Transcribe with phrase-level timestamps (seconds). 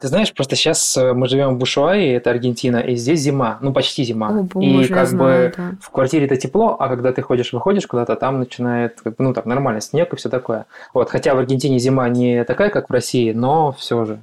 [0.00, 3.72] Ты знаешь, просто сейчас э, мы живем в Бушуае, это Аргентина, и здесь зима, ну
[3.72, 4.28] почти зима.
[4.28, 5.72] О, боже, и как знаю, бы да.
[5.80, 9.80] в квартире это тепло, а когда ты ходишь, выходишь куда-то, там начинает, ну так нормально,
[9.80, 10.66] снег и все такое.
[10.94, 14.20] Вот, хотя в Аргентине зима не такая, как в России, но все же.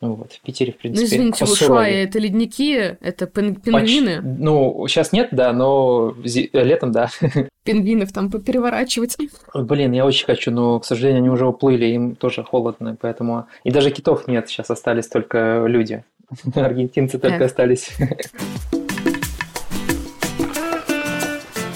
[0.00, 1.64] Ну вот, в Питере, в Ну, принципе, извините, посуровее.
[1.64, 4.16] Ушуая это ледники, это пин- пингвины.
[4.16, 7.08] Поч- Ну, сейчас нет, да, но зи- летом, да.
[7.64, 9.16] Пингвинов там попереворачивать.
[9.54, 13.46] Блин, я очень хочу, но, к сожалению, они уже уплыли, им тоже холодно, поэтому...
[13.62, 16.04] И даже китов нет, сейчас остались только люди.
[16.54, 17.46] Аргентинцы только Так.
[17.46, 17.90] остались.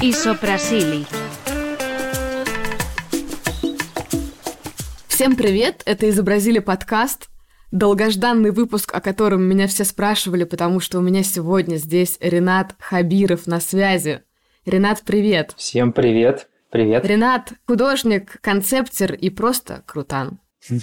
[0.03, 1.05] И Сопрасили.
[5.09, 7.28] Всем привет, это «Изобразили подкаст»,
[7.70, 13.46] долгожданный выпуск, о котором меня все спрашивали, потому что у меня сегодня здесь Ренат Хабиров
[13.46, 14.22] на связи.
[14.64, 15.54] Ренат, привет!
[15.56, 16.48] Всем привет.
[16.70, 17.04] Привет.
[17.06, 20.38] Ренат– художник, концептер и просто крутан.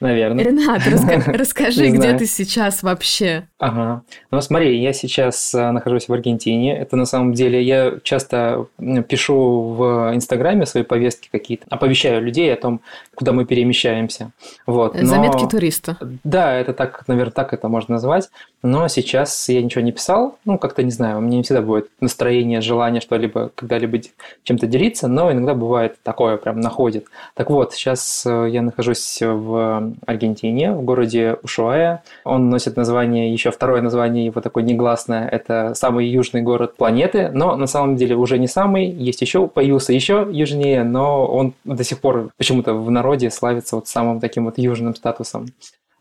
[0.00, 0.44] Наверное.
[0.44, 2.18] Ренат, раска- расскажи, где знаю.
[2.18, 3.46] ты сейчас вообще?
[3.58, 4.02] Ага.
[4.30, 6.76] Ну, смотри, я сейчас а, нахожусь в Аргентине.
[6.76, 8.66] Это на самом деле я часто
[9.08, 12.80] пишу в Инстаграме свои повестки какие-то, оповещаю людей о том,
[13.14, 14.32] куда мы перемещаемся.
[14.66, 15.00] Вот.
[15.00, 15.96] но- Заметки туриста.
[16.24, 18.30] Да, это так, наверное, так это можно назвать.
[18.62, 20.38] Но сейчас я ничего не писал.
[20.44, 24.00] Ну, как-то не знаю, у меня не всегда будет настроение, желание что-либо когда-либо
[24.42, 27.06] чем-то делиться, но иногда бывает такое, прям находит.
[27.34, 32.02] Так вот, сейчас э, я нахожусь в Аргентине, в городе Ушуая.
[32.24, 37.56] Он носит название, еще второе название его такое негласное, это самый южный город планеты, но
[37.56, 42.00] на самом деле уже не самый, есть еще, появился еще южнее, но он до сих
[42.00, 45.46] пор почему-то в народе славится вот самым таким вот южным статусом.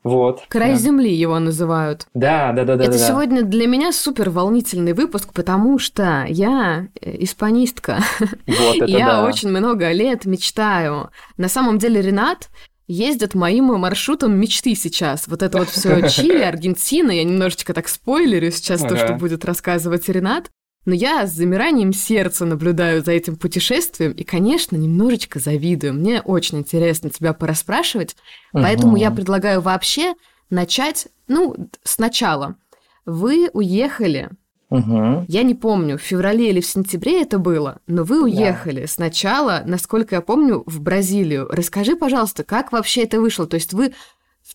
[0.03, 0.41] Вот.
[0.49, 0.75] Край да.
[0.75, 2.07] земли его называют.
[2.13, 2.83] Да, да, да, да.
[2.83, 3.07] Это да, да.
[3.07, 7.99] сегодня для меня супер волнительный выпуск, потому что я э, испанистка.
[8.45, 9.25] Вот это я да.
[9.25, 11.09] очень много лет мечтаю.
[11.37, 12.49] На самом деле Ренат
[12.87, 15.27] ездит моим маршрутом мечты сейчас.
[15.27, 17.11] Вот это вот все Чили, Аргентина.
[17.11, 20.49] Я немножечко так спойлерю сейчас то, что будет рассказывать Ренат.
[20.85, 25.93] Но я с замиранием сердца наблюдаю за этим путешествием и, конечно, немножечко завидую.
[25.93, 28.17] Мне очень интересно тебя порасспрашивать,
[28.51, 30.13] поэтому я предлагаю вообще
[30.49, 32.57] начать, ну, сначала.
[33.05, 34.29] Вы уехали
[34.73, 35.25] Мгм.
[35.27, 40.15] я не помню, в феврале или в сентябре это было, но вы уехали сначала, насколько
[40.15, 41.47] я помню, в Бразилию.
[41.49, 43.45] Расскажи, пожалуйста, как вообще это вышло?
[43.45, 43.93] То есть вы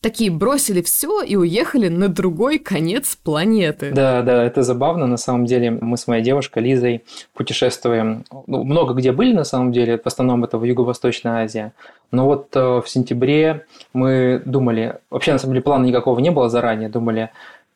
[0.01, 3.91] такие бросили все и уехали на другой конец планеты.
[3.93, 5.07] Да, да, это забавно.
[5.07, 7.05] На самом деле мы с моей девушкой Лизой
[7.35, 8.25] путешествуем.
[8.47, 9.99] Ну, много где были, на самом деле.
[9.99, 11.73] В основном это в Юго-Восточной Азии.
[12.11, 14.99] Но вот э, в сентябре мы думали...
[15.11, 16.89] Вообще, на самом деле, плана никакого не было заранее.
[16.89, 17.31] Думали,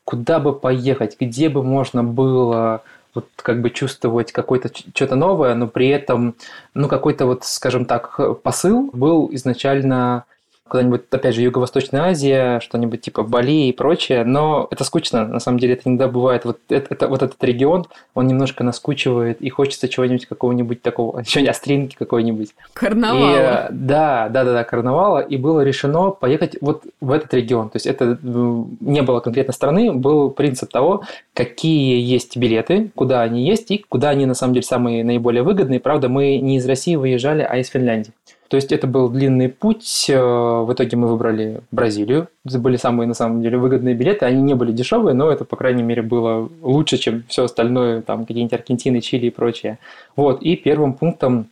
[0.05, 2.83] куда бы поехать, где бы можно было
[3.15, 6.35] вот как бы чувствовать какое-то что-то новое, но при этом,
[6.75, 10.25] ну, какой-то вот, скажем так, посыл был изначально
[10.73, 15.59] куда-нибудь, опять же, Юго-Восточная Азия, что-нибудь типа Бали и прочее, но это скучно, на самом
[15.59, 17.85] деле это иногда бывает, вот, это, это- вот этот регион,
[18.15, 22.55] он немножко наскучивает, и хочется чего-нибудь, какого-нибудь такого, еще остринки какой-нибудь.
[22.73, 23.19] Карнавал.
[23.19, 27.69] И, э, да, да, да, да, карнавала, и было решено поехать вот в этот регион.
[27.69, 31.03] То есть это м, не было конкретно страны, был принцип того,
[31.35, 35.81] какие есть билеты, куда они есть и куда они на самом деле самые наиболее выгодные.
[35.81, 38.13] Правда, мы не из России выезжали, а из Финляндии.
[38.53, 40.11] То есть это был длинный путь.
[40.11, 42.29] э, В итоге мы выбрали Бразилию.
[42.45, 44.27] Это были самые, на самом деле, выгодные билеты.
[44.27, 48.27] Они не были дешевые, но это, по крайней мере, было лучше, чем все остальное, там
[48.27, 49.79] какие-нибудь Аргентины, Чили и прочее.
[50.17, 50.43] Вот.
[50.43, 51.47] И первым пунктом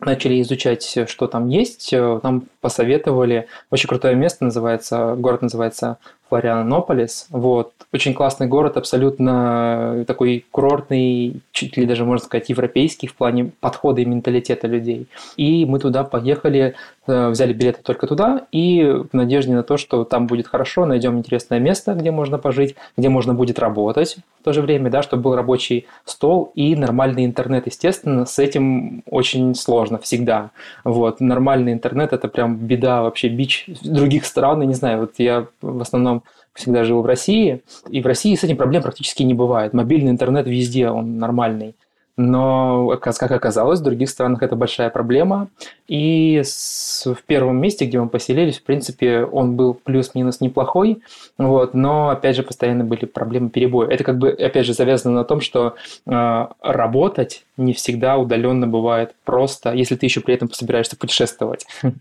[0.00, 1.94] начали изучать, что там есть.
[1.94, 5.96] Э, Нам посоветовали очень крутое место, называется, город называется
[6.34, 7.28] Флорианополис.
[7.30, 7.70] Вот.
[7.92, 14.00] Очень классный город, абсолютно такой курортный, чуть ли даже, можно сказать, европейский в плане подхода
[14.00, 15.06] и менталитета людей.
[15.36, 16.74] И мы туда поехали,
[17.06, 21.16] э, взяли билеты только туда, и в надежде на то, что там будет хорошо, найдем
[21.18, 25.22] интересное место, где можно пожить, где можно будет работать в то же время, да, чтобы
[25.22, 27.66] был рабочий стол и нормальный интернет.
[27.66, 30.50] Естественно, с этим очень сложно всегда.
[30.82, 31.20] Вот.
[31.20, 34.62] Нормальный интернет– это прям беда, вообще бич других стран.
[34.62, 36.23] Я не знаю, вот я в основном
[36.54, 39.72] всегда жил в России, и в России с этим проблем практически не бывает.
[39.72, 41.74] Мобильный интернет везде, он нормальный.
[42.16, 45.48] Но, как оказалось, в других странах это большая проблема.
[45.88, 51.02] И с- в первом месте, где мы поселились, в принципе, он был плюс-минус неплохой,
[51.38, 53.88] вот, но, опять же, постоянно были проблемы перебоя.
[53.88, 55.74] Это как бы, опять же, завязано на том, что
[56.06, 61.66] э, работать не всегда удаленно бывает просто, если ты еще при этом собираешься путешествовать.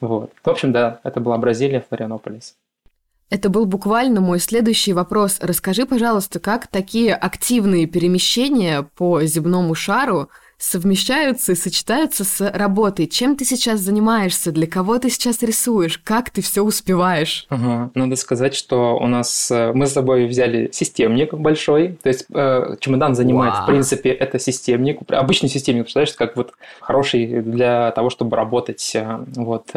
[0.00, 0.30] Вот.
[0.42, 2.56] В общем, да, это была Бразилия, Флорианополис.
[3.34, 5.38] Это был буквально мой следующий вопрос.
[5.40, 13.08] Расскажи, пожалуйста, как такие активные перемещения по земному шару совмещаются и сочетаются с работой.
[13.08, 14.52] Чем ты сейчас занимаешься?
[14.52, 15.98] Для кого ты сейчас рисуешь?
[15.98, 17.46] Как ты все успеваешь?
[17.48, 17.90] Ага.
[17.96, 22.76] Надо сказать, что у нас э, мы с собой взяли системник большой, то есть э,
[22.78, 23.62] чемодан занимает, Вау.
[23.64, 29.24] в принципе, это системник, обычный системник, представляешь, как вот хороший для того, чтобы работать, э,
[29.34, 29.72] вот.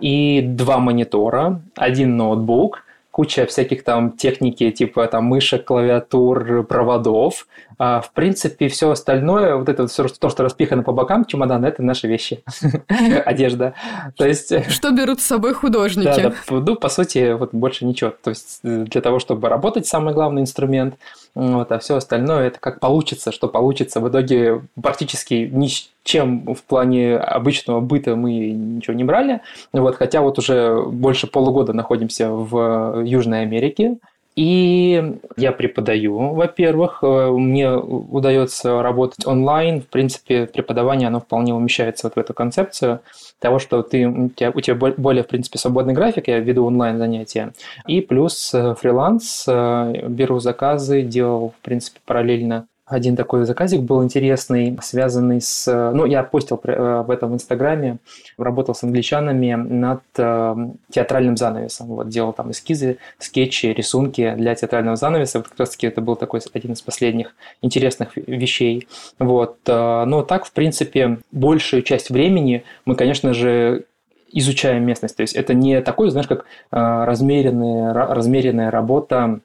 [0.00, 7.46] И два монитора, один ноутбук, куча всяких там техники, типа там мышек, клавиатур, проводов.
[7.78, 11.82] А, в принципе, все остальное, вот это все, то, что распихано по бокам чемодана, это
[11.82, 12.42] наши вещи,
[13.24, 13.74] одежда.
[14.16, 14.52] То есть...
[14.70, 16.04] Что берут с собой художники?
[16.04, 18.12] Да, да, ну, по сути, вот больше ничего.
[18.22, 20.96] То есть э, для того, чтобы работать, самый главный инструмент,
[21.34, 24.00] вот, а все остальное это как получится, что получится.
[24.00, 29.40] В итоге практически ни с чем в плане обычного быта мы ничего не брали.
[29.72, 33.96] Вот, хотя вот уже больше полугода находимся в Южной Америке.
[34.36, 39.82] И я преподаю, во-первых, э, мне удается работать онлайн.
[39.82, 43.00] В принципе, преподавание, оно вполне умещается вот в эту концепцию
[43.40, 46.98] того, что ты, у, тебя, у тебя более, в принципе, свободный график, я веду онлайн
[46.98, 47.52] занятия.
[47.86, 54.02] И плюс э, фриланс, э, беру заказы, делал, в принципе, параллельно один такой заказик был
[54.02, 55.92] интересный, связанный с...
[55.94, 57.98] Ну, я постил э, этом в Инстаграме,
[58.36, 60.56] работал с англичанами над э,
[60.90, 61.86] театральным занавесом.
[61.86, 65.38] Вот, делал там эскизы, скетчи, рисунки для театрального занавеса.
[65.38, 68.88] Вот как раз-таки это был такой один из последних интересных вещей.
[69.20, 69.58] Вот.
[69.68, 73.84] Э, но так, в принципе, большую часть времени мы, конечно же,
[74.32, 75.16] изучаем местность.
[75.16, 79.40] То есть это не такой, знаешь, как размеренная, размеренная работа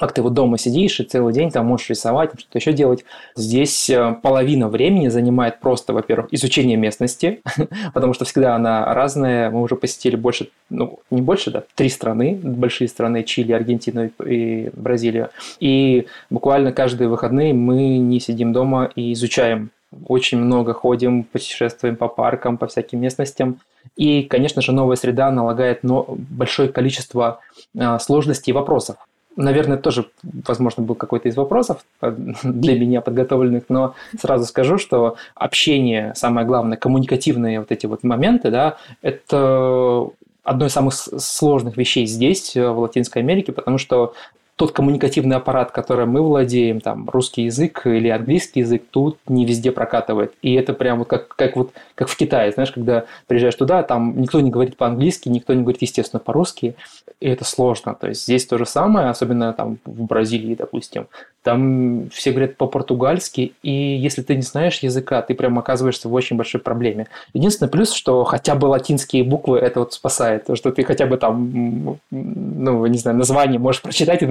[0.00, 3.04] как ты вот дома сидишь и целый день там можешь рисовать, что-то еще делать.
[3.36, 7.42] Здесь э, половина времени занимает просто, во-первых, изучение местности,
[7.94, 9.50] потому что всегда она разная.
[9.50, 14.70] Мы уже посетили больше, ну, не больше, да, три страны, большие страны, Чили, Аргентину и
[14.72, 15.28] Бразилию.
[15.60, 19.70] И буквально каждые выходные мы не сидим дома и изучаем
[20.06, 23.60] очень много ходим, путешествуем по паркам, по всяким местностям.
[23.96, 27.40] И, конечно же, новая среда налагает большое количество
[27.74, 28.96] э, сложностей и вопросов
[29.40, 36.12] наверное, тоже, возможно, был какой-то из вопросов для меня подготовленных, но сразу скажу, что общение,
[36.14, 40.08] самое главное, коммуникативные вот эти вот моменты, да, это
[40.42, 44.14] одно из самых сложных вещей здесь, э, в Латинской Америке, потому что
[44.60, 49.72] тот коммуникативный аппарат, которым мы владеем, там, русский язык или английский язык, тут не везде
[49.72, 50.34] прокатывает.
[50.42, 54.20] И это прям вот как, как, вот, как в Китае, знаешь, когда приезжаешь туда, там
[54.20, 56.74] никто не говорит по-английски, никто не говорит, естественно, по-русски,
[57.20, 57.94] и это сложно.
[57.94, 61.06] То есть здесь то же самое, особенно там в Бразилии, допустим.
[61.42, 66.36] Там все говорят по-португальски, и если ты не знаешь языка, ты прям оказываешься в очень
[66.36, 67.06] большой проблеме.
[67.32, 71.16] Единственный плюс, что хотя бы латинские буквы это вот спасает, то, что ты хотя бы
[71.16, 74.26] там, ну, не знаю, название можешь прочитать и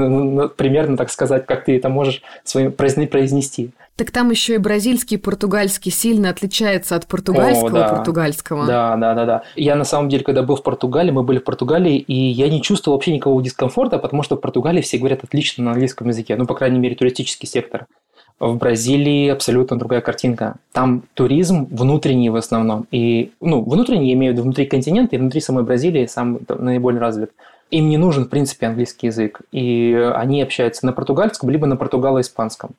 [0.50, 3.72] примерно так сказать, как ты это можешь своим произнести.
[4.00, 7.90] Так там еще и бразильский и португальский сильно отличается от португальского О, да.
[7.90, 8.66] португальского.
[8.66, 9.44] Да, да, да, да.
[9.58, 12.62] Я на самом деле, когда был в Португалии, мы были в Португалии, и я не
[12.62, 16.46] чувствовал вообще никакого дискомфорта, потому что в Португалии все говорят отлично на английском языке, ну,
[16.46, 17.88] по крайней мере, туристический сектор.
[18.40, 20.56] В Бразилии абсолютно другая картинка.
[20.72, 22.88] Там туризм внутренний в основном.
[22.92, 27.02] И, ну, внутренний, я имею в виду внутри континента и внутри самой Бразилии сам наиболее
[27.02, 27.32] развит.
[27.72, 29.42] Им не нужен, в принципе, английский язык.
[29.52, 32.72] И они общаются на португальском, либо на португало-испанском.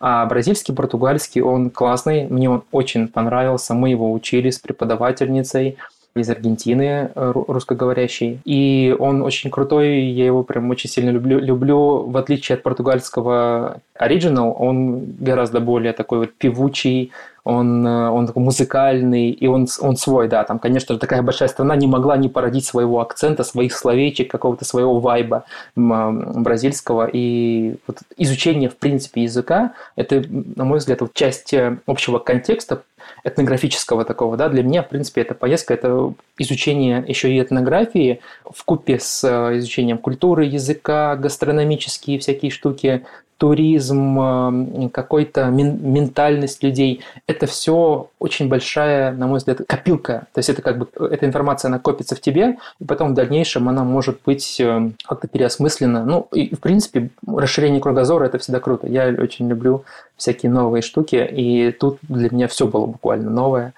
[0.00, 5.76] А бразильский, португальский, он классный, мне он очень понравился, мы его учили с преподавательницей
[6.20, 8.40] из Аргентины, э, русскоговорящий.
[8.44, 11.38] И он очень крутой, я его прям очень сильно люблю.
[11.38, 12.04] люблю.
[12.08, 17.12] В отличие от португальского оригинал, он гораздо более такой вот певучий,
[17.48, 21.76] он, э, он такой музыкальный, и он, он свой, да, там, конечно такая большая страна
[21.76, 25.44] не могла не породить своего акцента, своих словечек, какого-то своего вайба
[25.74, 32.18] бразильского, и вот изучение, в принципе, языка, это, на мой взгляд, вот часть э, общего
[32.18, 32.82] контекста
[33.24, 38.64] этнографического такого, да, для меня, в принципе, эта поездка– это изучение еще и этнографии в
[38.64, 43.04] купе с э, изучением культуры, языка, гастрономические всякие штуки,
[43.38, 47.02] туризм, э, какой-то ментальность людей.
[47.26, 50.26] Это все очень большая, на мой взгляд, копилка.
[50.34, 53.84] То есть это как бы эта информация накопится в тебе, и потом в дальнейшем она
[53.84, 56.04] может быть э, как-то переосмыслена.
[56.04, 58.88] Ну, и в принципе, расширение кругозора– это всегда круто.
[58.88, 59.84] Я очень люблю
[60.16, 63.72] всякие новые штуки, и тут для меня все было буквально новое.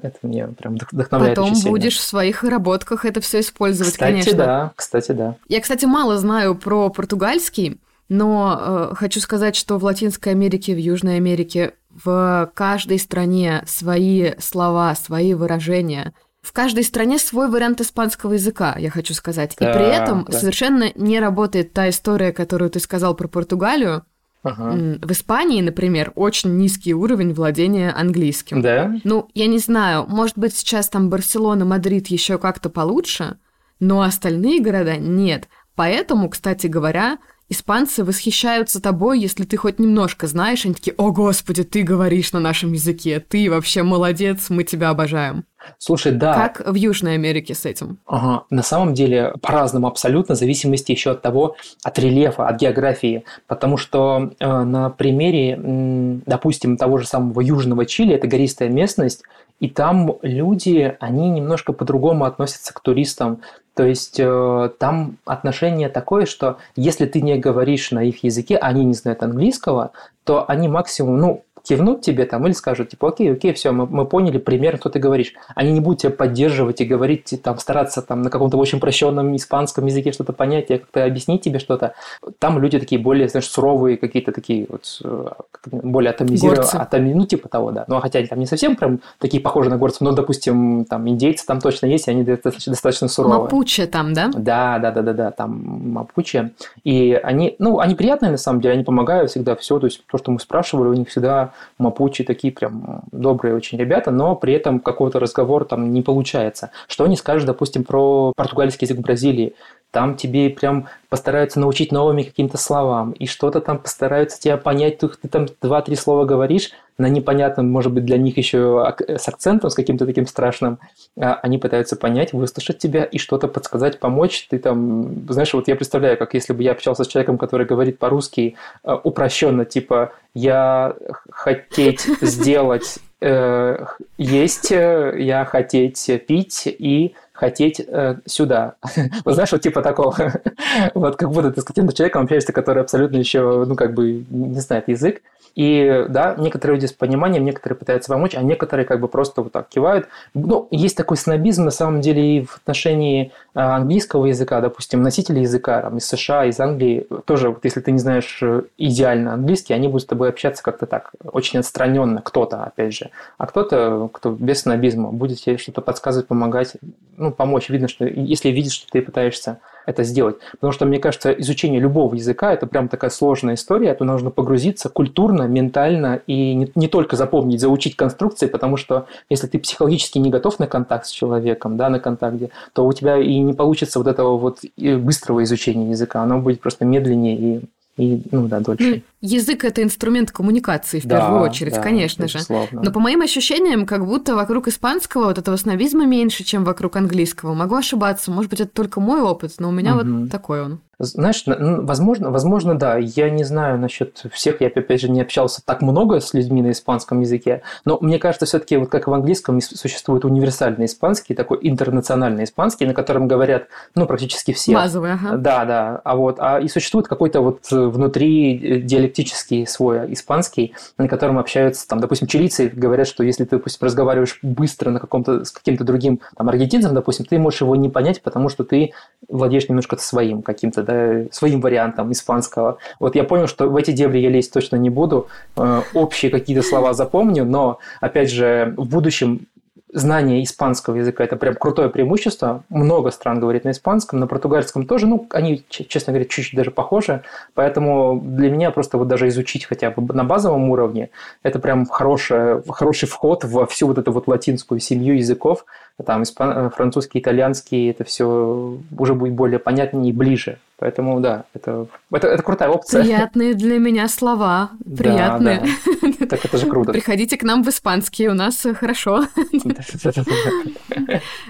[0.00, 4.36] Это мне прям вдохновляет Потом очень будешь в своих работках это все использовать, кстати, конечно.
[4.36, 5.34] да, кстати, да.
[5.48, 7.78] Я, кстати, мало знаю про португальский,
[8.10, 14.32] но э, хочу сказать, что в Латинской Америке, в Южной Америке, в каждой стране свои
[14.38, 16.12] слова, свои выражения.
[16.42, 19.56] В каждой стране свой вариант испанского языка, я хочу сказать.
[19.60, 20.38] Да, И при этом да.
[20.38, 24.04] совершенно не работает та история, которую ты сказал про Португалию,
[24.42, 24.98] Ага.
[25.02, 28.62] В Испании, например, очень низкий уровень владения английским.
[28.62, 28.94] Да?
[29.04, 33.36] Ну, я не знаю, может быть, сейчас там Барселона, Мадрид еще как-то получше,
[33.80, 35.48] но остальные города нет.
[35.74, 37.18] Поэтому, кстати говоря,
[37.50, 42.40] испанцы восхищаются тобой, если ты хоть немножко знаешь, они такие, о господи, ты говоришь на
[42.40, 45.44] нашем языке, ты вообще молодец, мы тебя обожаем.
[45.78, 46.32] Слушай, да.
[46.32, 47.98] Как в Южной Америке с этим?
[48.06, 48.44] Ага.
[48.48, 53.24] На самом деле по-разному абсолютно, в зависимости еще от того, от рельефа, от географии.
[53.46, 59.22] Потому что э, на примере, м, допустим, того же самого Южного Чили, это гористая местность,
[59.60, 63.42] и там люди, они немножко по-другому относятся к туристам.
[63.74, 68.68] То есть э, там отношение такое, что если ты не говоришь на их языке, а
[68.68, 69.92] они не знают английского,
[70.24, 74.04] то они максимум, ну, кивнут тебе там или скажут, типа, окей, окей, все, мы, мы
[74.04, 75.34] поняли примерно, что ты говоришь.
[75.54, 79.86] Они не будут тебя поддерживать и говорить, там, стараться там на каком-то очень прощенном испанском
[79.86, 81.94] языке что-то понять, как-то объяснить тебе что-то.
[82.38, 85.28] Там люди такие более, знаешь, суровые, какие-то такие вот, э,
[85.70, 87.84] более атомизированные, ну, типа того, да.
[87.88, 91.08] Ну, а хотя они там не совсем прям такие похожи на горцев, но, допустим, там
[91.08, 93.40] индейцы там точно есть, и они достаточно, достаточно суровые.
[93.40, 94.30] Мапуче там, да?
[94.34, 96.52] Да, да, да, да, да, там мапуче.
[96.84, 100.18] И они, ну, они приятные на самом деле, они помогают всегда все, то есть то,
[100.18, 104.80] что мы спрашивали, у них всегда мапучи такие прям добрые очень ребята, но при этом
[104.80, 106.70] какого-то разговора там не получается.
[106.88, 109.54] Что они скажут, допустим, про португальский язык Бразилии?
[109.90, 115.08] Там тебе прям постараются научить новыми каким-то словам, и что-то там постараются тебя понять, ты,
[115.08, 120.06] там два-три слова говоришь, на непонятном, может быть, для них еще с акцентом, с каким-то
[120.06, 120.78] таким страшным,
[121.18, 124.46] а они пытаются понять, выслушать тебя и что-то подсказать, помочь.
[124.50, 127.98] Ты там, знаешь, вот я представляю, как если бы я общался с человеком, который говорит
[127.98, 130.94] по-русски э, упрощенно, типа «я
[131.30, 133.84] хотеть сделать э,
[134.18, 138.74] есть, э, я хотеть пить и хотеть э, сюда.
[139.24, 140.14] вот знаешь, вот типа такого.
[140.94, 144.60] вот как будто ты с каким-то человеком общаешься, который абсолютно еще, ну, как бы не
[144.60, 145.22] знает язык.
[145.54, 149.52] И да, некоторые люди с пониманием, некоторые пытаются помочь, а некоторые как бы просто вот
[149.52, 150.06] так кивают.
[150.34, 155.40] Ну, есть такой снобизм на самом деле и в отношении а, английского языка, допустим, носители
[155.40, 159.74] языка там, из США, из Англии, тоже, вот, если ты не знаешь э, идеально английский,
[159.74, 163.10] они будут с тобой общаться как-то так, очень отстраненно, кто-то, опять же.
[163.38, 166.74] А кто-то, кто без снобизма, будет тебе что-то подсказывать, помогать,
[167.16, 167.68] ну, помочь.
[167.68, 170.36] Видно, что если видишь, что ты пытаешься это сделать.
[170.52, 174.88] Потому что, мне кажется, изучение любого языка– это прям такая сложная история, то нужно погрузиться
[174.88, 180.30] культурно, ментально и не, не только запомнить, заучить конструкции, потому что если ты психологически не
[180.30, 184.08] готов на контакт с человеком, да, на контакте, то у тебя и не получится вот
[184.08, 187.60] этого вот быстрого изучения языка, оно будет просто медленнее и
[187.96, 189.02] и, ну да, дольше.
[189.20, 192.80] Язык это инструмент коммуникации в да, первую очередь, да, конечно безусловно.
[192.80, 192.86] же.
[192.86, 197.52] Но по моим ощущениям, как будто вокруг испанского вот этого снобизма меньше, чем вокруг английского.
[197.52, 200.04] Могу ошибаться, может быть, это только мой опыт, но у меня угу.
[200.04, 200.80] вот такой он.
[201.02, 202.98] Знаешь, возможно, возможно, да.
[202.98, 204.60] Я не знаю насчет всех.
[204.60, 207.62] Я, опять же, не общался так много с людьми на испанском языке.
[207.86, 212.92] Но мне кажется, все-таки, вот как в английском, существует универсальный испанский, такой интернациональный испанский, на
[212.92, 214.74] котором говорят, ну, практически все.
[214.74, 215.38] Базовый, ага.
[215.38, 216.02] Да, да.
[216.04, 222.00] А вот, а и существует какой-то вот внутри диалектический свой испанский, на котором общаются, там,
[222.00, 226.48] допустим, чилийцы говорят, что если ты, допустим, разговариваешь быстро на каком-то, с каким-то другим, там,
[226.48, 228.92] аргентинцем, допустим, ты можешь его не понять, потому что ты
[229.28, 232.78] владеешь немножко своим каким-то да, своим вариантом испанского.
[232.98, 236.62] Вот я понял, что в эти дебри я лезть точно не буду, э, общие какие-то
[236.62, 239.46] слова запомню, но, опять же, в будущем
[239.92, 242.62] знание испанского языка– это прям крутое преимущество.
[242.68, 245.06] Много стран говорит на испанском, на португальском тоже.
[245.06, 247.22] Ну, они, честно говоря, чуть-чуть даже похожи.
[247.54, 251.10] Поэтому для меня просто вот даже изучить хотя бы на базовом уровне–
[251.42, 255.64] это прям хороший, хороший вход во всю вот эту вот латинскую семью языков,
[256.04, 256.66] там испан...
[256.66, 260.58] Э, французский, итальянский, это все уже будет более понятнее и ближе.
[260.80, 263.02] Поэтому да, это, это, это крутая опция.
[263.02, 264.70] Приятные для меня слова.
[264.96, 265.60] Приятные.
[265.60, 266.26] Да, да.
[266.26, 266.92] Так это же круто.
[266.92, 269.26] Приходите к нам в испанский, у нас э, хорошо.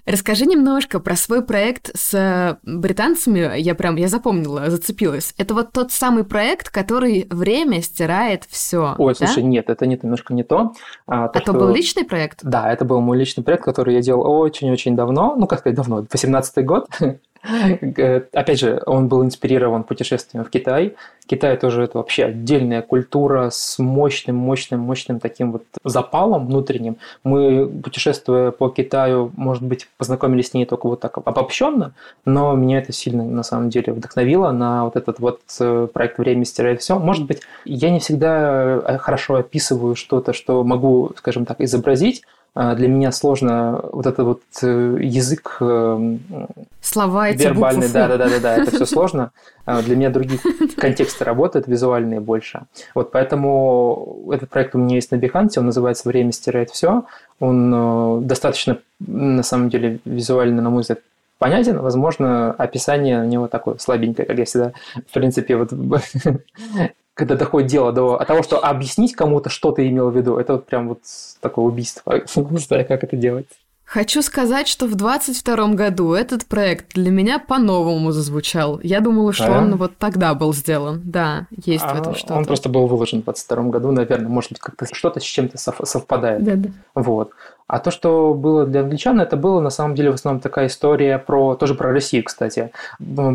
[0.05, 3.57] Расскажи немножко про свой проект с британцами.
[3.61, 5.33] Я прям, я запомнила, зацепилась.
[5.39, 8.97] Это вот тот самый проект, который время стирает все.
[8.99, 10.73] Ой, слушай, нет, это нет, немножко не то.
[11.07, 11.53] А, то, а что...
[11.53, 12.41] то был личный проект?
[12.43, 16.01] Да, это был мой личный проект, который я делал очень-очень давно, ну, как сказать, давно,
[16.01, 16.89] 18-й год.
[17.43, 20.95] Опять же, он был инспирирован путешествием в Китай.
[21.27, 26.99] Китай тоже это вообще отдельная культура с мощным, мощным, мощным таким вот запалом внутренним.
[27.25, 31.93] Мы, путешествуя по Китаю, может быть, познакомились с ней только вот так обобщенно,
[32.25, 36.45] но меня это сильно на самом деле вдохновило на вот этот вот э, проект «Время
[36.45, 36.99] стирает все».
[36.99, 42.23] Может быть, я не всегда э, хорошо описываю что-то, что могу, скажем так, изобразить,
[42.55, 46.17] для меня сложно вот этот вот э, язык э,
[46.81, 49.31] Слова эти вербальный, да, да, да, да, да, это все сложно.
[49.67, 50.41] А Для меня другие
[50.77, 52.63] контексты работают, визуальные больше.
[52.95, 57.05] Вот поэтому этот проект у меня есть на Behance, он называется «Время стирает все».
[57.39, 61.01] Он э, достаточно, на самом деле, визуально, на мой взгляд,
[61.39, 61.79] понятен.
[61.79, 64.73] Возможно, описание у него такое слабенькое, как я всегда,
[65.09, 65.73] в принципе, вот
[67.21, 70.67] когда доходит дело до того, что объяснить кому-то, что ты имел в виду, это вот
[70.67, 71.01] прям вот
[71.41, 72.15] такое убийство.
[72.37, 73.47] Не знаю, как это делать.
[73.85, 78.79] Хочу сказать, что в 22 году этот проект для меня по-новому зазвучал.
[78.85, 79.59] Я думала, что А?
[79.59, 81.03] он вот тогда был сделан.
[81.05, 82.35] Да, есть в А этом что-то.
[82.35, 85.81] Он просто был выложен в 22 году, наверное, может быть, как-то что-то с чем-то сов-
[85.85, 86.45] совпадает.
[86.45, 86.69] Да-да.
[86.95, 87.33] Вот.
[87.71, 91.19] А то, что было для англичан, это было на самом деле в основном такая история
[91.19, 92.73] про тоже про Россию, кстати.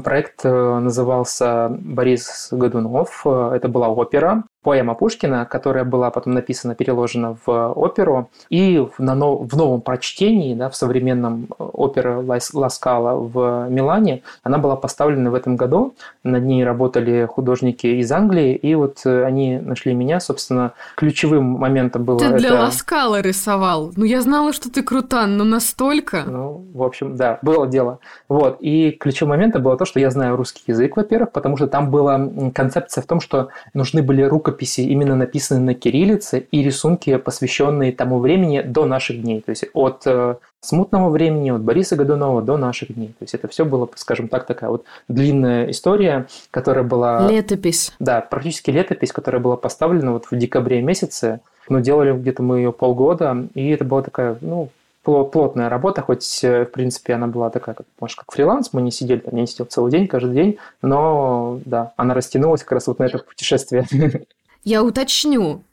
[0.04, 3.22] Проект э, назывался Борис Годунов.
[3.26, 8.30] Э, Это была опера, поэма Пушкина, которая была потом написана, переложена в оперу.
[8.50, 14.24] И в, на в новом прочтении, да, в современном э, опере Лас- Ласкала в Милане,
[14.42, 15.94] она была поставлена в этом году.
[16.24, 22.04] Над ней работали художники из Англии, и вот э, они нашли меня, собственно, ключевым моментом
[22.04, 22.62] было Ты для это...
[22.62, 23.92] Ласкала рисовал.
[23.96, 26.24] Ну, я знала, что ты крутан, но настолько.
[26.26, 28.00] Ну, в общем, да, было дело.
[28.28, 28.58] Вот.
[28.62, 32.20] И ключевым моментом было то, что я знаю русский язык, во-первых, потому что там была
[32.56, 38.20] концепция в том, что нужны были рукописи, именно написанные на кириллице, и рисунки, посвященные тому
[38.20, 39.42] времени до наших дней.
[39.42, 43.10] То есть от э, смутного времени, от Бориса Годунова до наших дней.
[43.10, 47.30] То есть это все было, скажем так, такая вот длинная история, которая была...
[47.30, 47.94] Летопись.
[48.00, 51.42] Да, практически летопись, которая была поставлена вот в декабре месяце.
[51.70, 54.70] Но делали где-то мы ее полгода, и это была такая, ну,
[55.06, 58.82] пло- плотная работа, хоть, э, в принципе, она была такая, как, может, как фриланс, мы
[58.82, 62.74] не сидели, там, я не сидел целый день, каждый день, но, да, она растянулась как
[62.74, 63.86] раз вот на это путешествие.
[64.66, 65.64] Я уточню.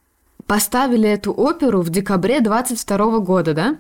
[0.47, 3.79] Поставили эту оперу в декабре 22 года, да?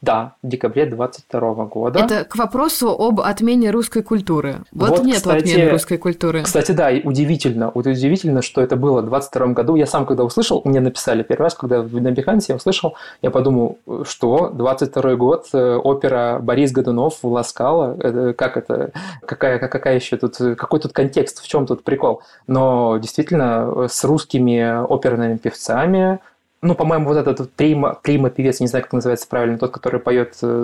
[0.00, 1.98] Да, в декабре 22 года.
[1.98, 4.56] Это к вопросу об отмене русской культуры.
[4.72, 6.42] Вот, Вот, нет кстати, отмены русской культуры.
[6.42, 9.76] Кстати, да, удивительно, вот удивительно, что это было в 22 году.
[9.76, 13.78] Я сам, когда услышал, мне написали первый раз, когда на Behance я услышал, я подумал,
[14.04, 17.94] что 22 год, э, опера Борис Годунов, Ласкала,
[18.36, 18.92] как это,
[19.24, 22.22] какая, какая еще тут, какой тут контекст, в чем тут прикол?
[22.46, 26.20] Но действительно, э, с русскими оперными певцами,
[26.62, 29.98] ну, по-моему, вот этот вот прима, прима певец, не знаю, как называется правильно, тот, который
[29.98, 30.62] поет э,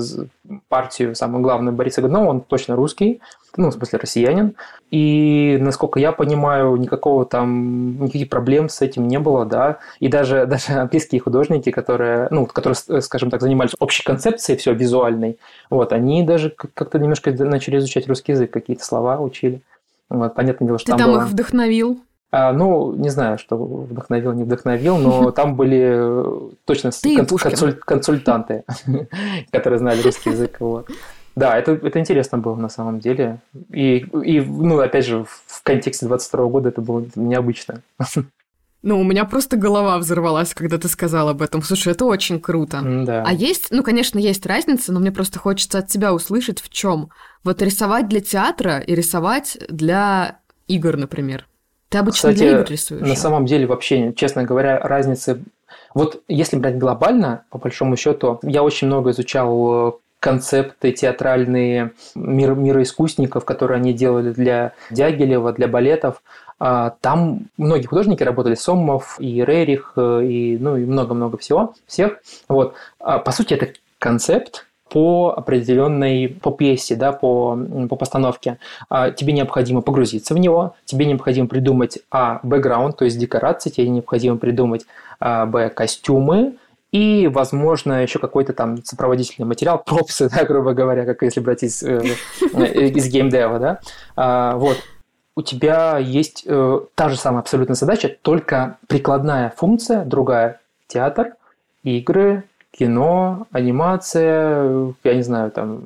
[0.69, 3.21] партию, самую главную, Бориса Годунова, он точно русский,
[3.57, 4.55] ну, в смысле, россиянин.
[4.93, 9.79] И, насколько я понимаю, никакого там, никаких проблем с этим не было, да.
[9.99, 14.73] И даже, даже английские художники, которые, ну, которые, э, скажем так, занимались общей концепцией все
[14.73, 15.37] визуальной,
[15.69, 19.63] вот, они даже как- как-то немножко начали изучать русский язык, какие-то слова учили.
[20.11, 21.23] Вот, понятное дело, что Ты там там было...
[21.23, 22.01] их вдохновил?
[22.31, 26.91] А, ну, не знаю, что вдохновил, не вдохновил, но там были э, точно
[27.87, 28.65] консультанты,
[29.51, 30.61] которые знали русский язык.
[31.37, 33.39] Да, это, это интересно было на самом деле.
[33.73, 37.83] И, и, ну, опять же, в контексте 22 года это было необычно.
[38.81, 41.63] Ну, у меня просто голова взорвалась, когда ты сказал об этом.
[41.63, 42.81] Слушай, это очень круто.
[42.81, 43.25] Да.
[43.27, 47.11] А есть, ну, конечно, есть разница, но мне просто хочется от тебя услышать, в чем.
[47.43, 50.39] Вот рисовать для театра и рисовать для
[50.69, 51.48] игр, например.
[51.89, 53.07] Ты обычно Кстати, для игр рисуешь.
[53.07, 55.43] на самом деле вообще, честно говоря, разницы...
[55.95, 62.55] Вот если брать глобально, по большому счету, я очень много изучал э, концепты театральные мир,
[62.55, 66.23] мироискусников, которые они делали для Дягилева, для балетов.
[66.59, 72.19] А, Там многие художники работали, Сомов и Рерих, э, и, ну, и много-много всего, всех.
[72.49, 72.75] Вот.
[73.01, 78.59] А, По сути, это концепт, по определенной, по пьесе, да, по, по постановке.
[78.89, 83.89] А, Тебе необходимо погрузиться в него, тебе необходимо придумать, а, бэкграунд, то есть декорации, тебе
[83.89, 84.87] необходимо придумать,
[85.21, 86.57] а, б, костюмы,
[86.91, 91.83] и, возможно, еще какой-то там сопроводительный материал, пропсы, да, грубо говоря, как если брать из,
[91.83, 92.03] э,
[92.41, 93.81] из геймдева, да.
[94.17, 94.79] А, Вот.
[95.37, 100.61] У тебя есть э, та же самая абсолютно задача, только прикладная функция, другая.
[100.89, 101.35] Театр,
[101.85, 102.43] игры,
[102.79, 105.83] кино, анимация, я не знаю, там,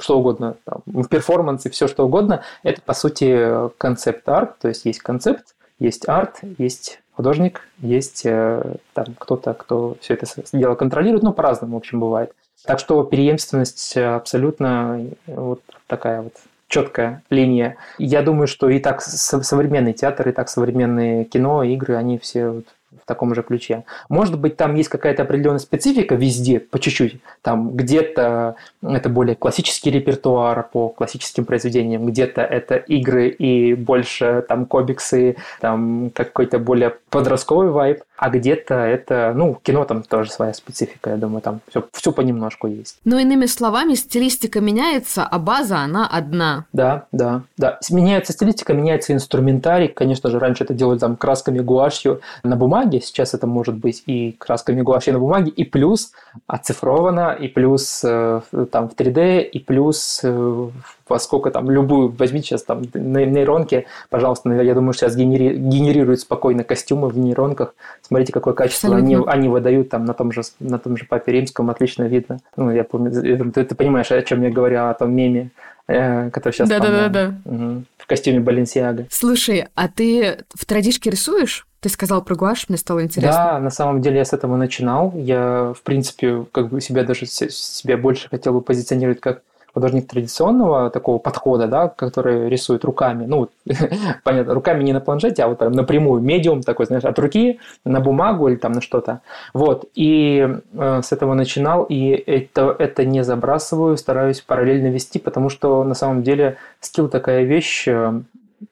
[0.00, 2.42] что угодно, там, перформансы, все что угодно.
[2.62, 9.06] Это, по сути, концепт-арт, то есть есть концепт, есть арт, есть художник, есть э, там
[9.18, 12.32] кто-то, кто все это дело контролирует, ну, по-разному, в общем, бывает.
[12.64, 16.32] Так что преемственность абсолютно вот такая вот
[16.68, 17.76] четкая линия.
[17.98, 22.48] Я думаю, что и так со- современный театр, и так современные кино, игры, они все
[22.48, 22.66] вот
[23.02, 23.84] в таком же ключе.
[24.08, 27.20] Может быть, там есть какая-то определенная специфика везде, по чуть-чуть.
[27.42, 34.66] Там где-то это более классический репертуар по классическим произведениям, где-то это игры и больше там
[34.66, 41.10] комиксы, там какой-то более подростковый вайб, а где-то это, ну, кино там тоже своя специфика,
[41.10, 42.98] я думаю, там все, все понемножку есть.
[43.04, 46.64] Но иными словами, стилистика меняется, а база, она одна.
[46.72, 47.78] Да, да, да.
[47.90, 49.88] Меняется стилистика, меняется инструментарий.
[49.88, 54.32] Конечно же, раньше это делали там красками гуашью на бумаге, сейчас это может быть и
[54.32, 56.12] красками гуашью на бумаге, и плюс
[56.46, 60.68] оцифровано, и плюс э, там в 3D, и плюс э,
[61.08, 66.64] во сколько там, любую, возьмите сейчас там нейронки, пожалуйста, я думаю, сейчас генери, генерируют спокойно
[66.64, 67.74] костюмы в нейронках.
[68.02, 71.70] Смотрите, какое качество они, они выдают там на том же, на том же Папе Римском,
[71.70, 72.38] отлично видно.
[72.56, 73.12] Ну, я помню,
[73.52, 75.50] ты, ты понимаешь, о чем я говорю, о том меме,
[75.86, 77.34] э, который сейчас да, там, да, да, да.
[77.44, 79.06] Угу, в костюме Баленсиага.
[79.10, 81.66] Слушай, а ты в традишке рисуешь?
[81.80, 83.32] Ты сказал про гуашь, мне стало интересно.
[83.32, 85.12] Да, на самом деле я с этого начинал.
[85.14, 89.42] Я, в принципе, как бы себя даже себя больше хотел бы позиционировать как
[89.76, 93.50] художник традиционного такого подхода, да, который рисует руками, ну,
[94.24, 98.00] понятно, руками не на планшете, а вот прям напрямую, медиум такой, знаешь, от руки на
[98.00, 99.20] бумагу или там на что-то.
[99.52, 105.50] Вот, и э, с этого начинал, и это, это не забрасываю, стараюсь параллельно вести, потому
[105.50, 108.20] что на самом деле скилл такая вещь, э,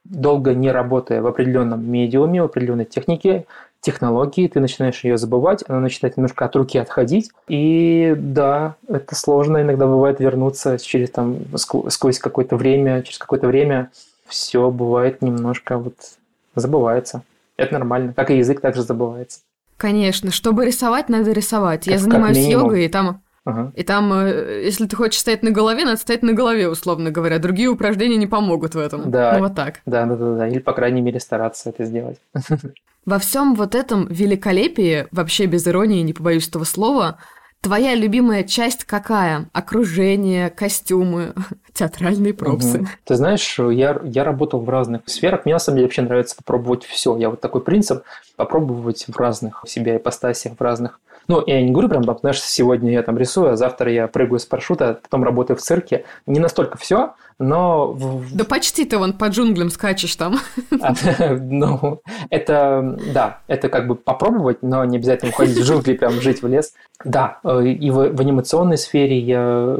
[0.04, 3.44] долго не работая в определенном медиуме, в определенной технике,
[3.84, 7.30] технологии, ты начинаешь ее забывать, она начинает немножко от руки отходить.
[7.48, 13.90] И да, это сложно иногда бывает вернуться через там сквозь какое-то время, через какое-то время
[14.26, 15.94] все бывает немножко вот
[16.54, 17.22] забывается.
[17.56, 18.14] Это нормально.
[18.14, 19.40] Как и язык также забывается.
[19.76, 21.84] Конечно, чтобы рисовать, надо рисовать.
[21.84, 23.72] Как, Я занимаюсь йогой, и там Ага.
[23.74, 27.38] И там, э, если ты хочешь стоять на голове, надо стоять на голове, условно говоря.
[27.38, 29.10] Другие упражнения не помогут в этом.
[29.10, 29.34] Да.
[29.34, 29.80] Ну, вот так.
[29.86, 30.48] Да, да, да, да.
[30.48, 32.18] Или, по крайней мере, стараться это сделать.
[33.06, 37.18] Во всем вот этом великолепии, вообще без иронии, не побоюсь этого слова,
[37.64, 39.48] Твоя любимая часть какая?
[39.54, 41.32] Окружение, костюмы,
[41.72, 42.80] театральные пропсы.
[42.80, 42.86] Угу.
[43.04, 45.46] Ты знаешь, я, я работал в разных сферах.
[45.46, 47.16] Мне на самом деле вообще нравится попробовать все.
[47.16, 48.04] Я вот такой принцип
[48.36, 53.02] попробовать в разных себя ипостасях, в разных ну, я не говорю прям, знаешь, сегодня я
[53.02, 56.04] там рисую, а завтра я прыгаю с парашюта, потом работаю в цирке.
[56.26, 57.96] Не настолько все, но...
[58.32, 60.38] Да почти ты вон по джунглям скачешь там.
[60.80, 60.92] А,
[61.40, 66.42] ну, это, да, это как бы попробовать, но не обязательно уходить в джунгли, прям жить
[66.42, 66.74] в лес.
[67.04, 69.78] Да, э, и в, в анимационной сфере я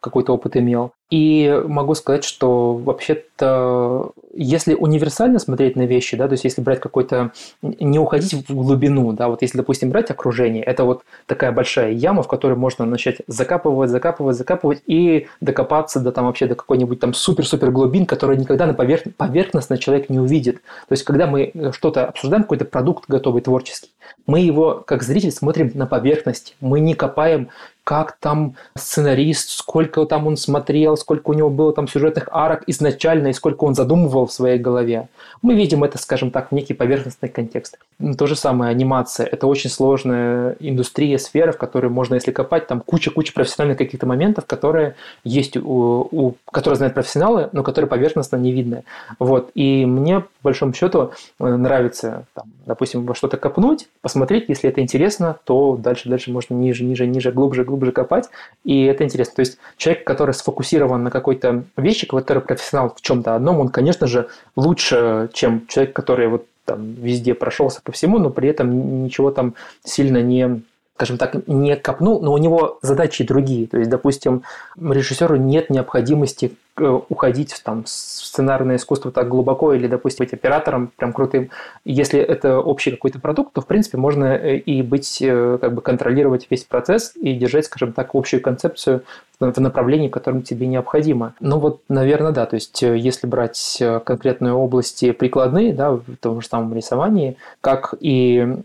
[0.00, 0.92] какой-то опыт имел.
[1.10, 6.80] И могу сказать, что вообще-то, если универсально смотреть на вещи, да, то есть если брать
[6.80, 11.92] какой-то, не уходить в глубину, да, вот если, допустим, брать окружение, это вот такая большая
[11.92, 16.83] яма, в которой можно начать закапывать, закапывать, закапывать и докопаться до там вообще до какой-нибудь
[16.86, 19.02] там супер-супер глубин, которые никогда на поверх...
[19.16, 20.56] поверхностно человек не увидит.
[20.88, 23.90] То есть когда мы что-то обсуждаем, какой-то продукт готовый, творческий,
[24.26, 27.48] мы его, как зритель, смотрим на поверхность, мы не копаем
[27.84, 33.28] как там сценарист, сколько там он смотрел, сколько у него было там сюжетных арок изначально
[33.28, 35.08] и сколько он задумывал в своей голове.
[35.42, 37.78] Мы видим это, скажем так, в некий поверхностный контекст.
[38.18, 39.26] То же самое анимация.
[39.26, 44.46] Это очень сложная индустрия, сфера, в которой можно, если копать, там куча-куча профессиональных каких-то моментов,
[44.46, 48.84] которые есть у, у которые знают профессионалы, но которые поверхностно не видны.
[49.18, 49.50] Вот.
[49.54, 54.80] И мне, по большому счету, э, нравится, там, допустим, во что-то копнуть, посмотреть, если это
[54.80, 58.30] интересно, то дальше-дальше можно ниже, ниже, ниже, глубже, глубже глубже копать,
[58.64, 59.34] и это интересно.
[59.36, 64.06] То есть человек, который сфокусирован на какой-то вещи, который профессионал в чем-то одном, он, конечно
[64.06, 69.30] же, лучше, чем человек, который вот там везде прошелся по всему, но при этом ничего
[69.30, 70.62] там сильно не
[70.96, 73.66] скажем так, не копнул, но у него задачи другие.
[73.66, 74.44] То есть, допустим,
[74.80, 80.92] режиссеру нет необходимости э, уходить там, в сценарное искусство так глубоко или, допустим, быть оператором
[80.96, 81.50] прям крутым.
[81.84, 85.82] Если это общий какой-то продукт, то, в принципе, можно э, и быть, э, как бы
[85.82, 89.02] контролировать весь процесс и держать, скажем так, общую концепцию
[89.40, 91.34] в направлении, в котором тебе необходимо.
[91.40, 92.46] Ну вот, наверное, да.
[92.46, 98.62] То есть, если брать конкретные области прикладные, да, в том же самом рисовании, как и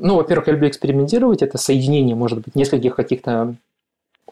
[0.00, 1.42] ну, во-первых, я люблю экспериментировать.
[1.42, 3.54] Это соединение, может быть, нескольких каких-то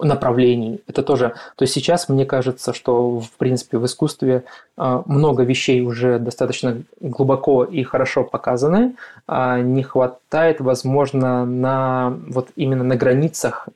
[0.01, 0.81] направлений.
[0.87, 1.35] Это тоже...
[1.57, 4.45] То есть сейчас мне кажется, что, в принципе, в искусстве
[4.77, 8.95] а, много вещей уже достаточно глубоко и хорошо показаны.
[9.27, 13.69] А не хватает, возможно, на вот именно на границах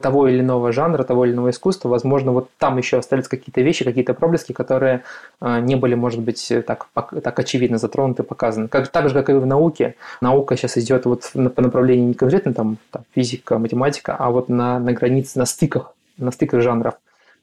[0.00, 3.84] того или иного жанра, того или иного искусства, возможно, вот там еще остались какие-то вещи,
[3.84, 5.02] какие-то проблески, которые
[5.40, 8.68] э, не были, может быть, так, так очевидно затронуты, показаны.
[8.68, 9.94] Как, так же, как и в науке.
[10.20, 14.78] Наука сейчас идет вот по направлению не конкретно там, там физика, математика, а вот на,
[14.78, 16.94] на границе, на стыках, на стыках жанров.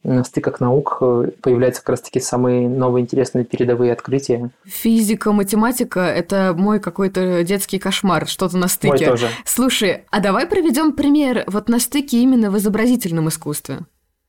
[0.03, 4.49] На стыках наук э, появляются как раз-таки самые новые интересные передовые открытия.
[4.65, 9.05] Физика, математика– это мой какой-то детский кошмар, что-то на стыке.
[9.05, 9.29] Мой тоже.
[9.45, 13.79] Слушай, а давай проведем пример вот на стыке именно в изобразительном искусстве.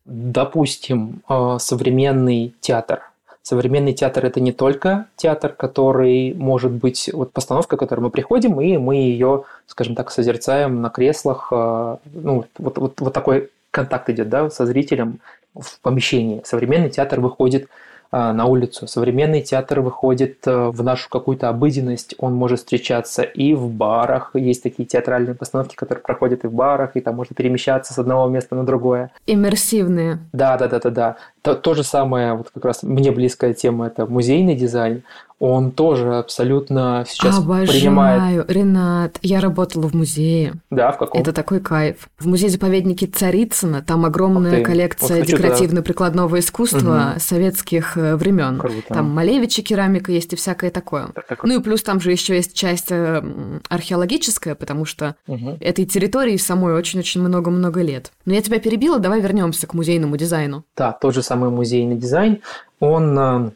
[0.04, 3.02] Допустим, э, современный театр–
[3.46, 8.58] Современный театр– это не только театр, который может быть вот постановка, к которой мы приходим,
[8.58, 11.48] и мы ее, скажем так, созерцаем на креслах.
[11.50, 15.18] Э, ну, вот, вот, вот такой контакт идет да, со зрителем
[15.54, 16.42] в помещении.
[16.44, 17.68] Современный театр выходит
[18.16, 18.86] а, на улицу.
[18.86, 24.62] Современный театр выходит э, в нашу какую-то обыденность, он может встречаться и в барах, есть
[24.62, 28.54] такие театральные постановки, которые проходят и в барах, и там можно перемещаться с одного места
[28.54, 29.10] на другое.
[29.26, 30.20] Иммерсивные.
[30.32, 31.16] Да, да, да, да, да.
[31.44, 35.02] То, то же самое, вот как раз мне близкая тема, это музейный дизайн
[35.40, 38.50] он тоже абсолютно сейчас Обожаю, принимает...
[38.50, 40.54] Ренат, я работала в музее.
[40.70, 41.20] Да, в каком?
[41.20, 42.08] Это такой кайф.
[42.18, 47.20] В музее-заповеднике Царицына там огромная коллекция вот декоративно-прикладного искусства угу.
[47.20, 48.58] советских э, времен.
[48.58, 48.82] Круто.
[48.88, 51.08] Там Малевичи керамика есть и всякое такое.
[51.28, 53.22] Так, ну и плюс там же еще есть часть э,
[53.68, 55.58] археологическая, потому что угу.
[55.60, 58.12] этой территории самой очень-очень много-много лет.
[58.24, 60.64] Но я тебя перебила, давай вернемся к музейному дизайну.
[60.76, 62.40] Да, тот же самый музейный дизайн,
[62.80, 63.50] он э,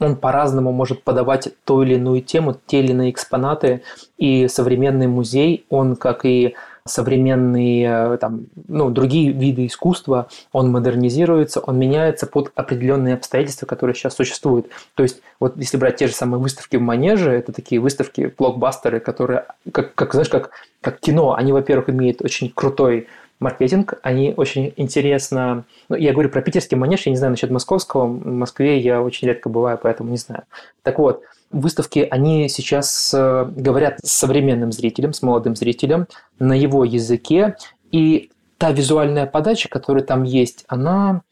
[0.00, 3.82] он по-разному может подавать ту или иную тему, те или иные экспонаты.
[4.18, 6.54] И современный музей, он, как и
[6.86, 14.14] современные там, ну, другие виды искусства, он модернизируется, он меняется под определенные обстоятельства, которые сейчас
[14.14, 14.66] существуют.
[14.94, 19.00] То есть, вот если брать те же самые выставки в Манеже, это такие выставки, блокбастеры,
[19.00, 20.50] которые, как, как знаешь, как,
[20.82, 23.08] как кино, они, во-первых, имеют очень крутой
[23.40, 25.64] маркетинг, они очень интересно...
[25.88, 28.06] Ну, я говорю про питерский манеж, я не знаю насчет московского.
[28.06, 30.44] В Москве я очень редко бываю, поэтому не знаю.
[30.82, 36.06] Так вот, выставки, они сейчас э, говорят с современным зрителем, с молодым зрителем
[36.38, 37.56] на его языке,
[37.90, 41.22] и та визуальная подача, которая там есть, она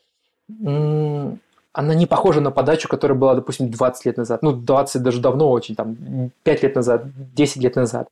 [1.74, 4.42] она не похожа на подачу, которая была, допустим, 20 лет назад.
[4.42, 5.96] Ну, 20 даже давно очень, там,
[6.42, 8.08] 5 лет назад, 10 лет назад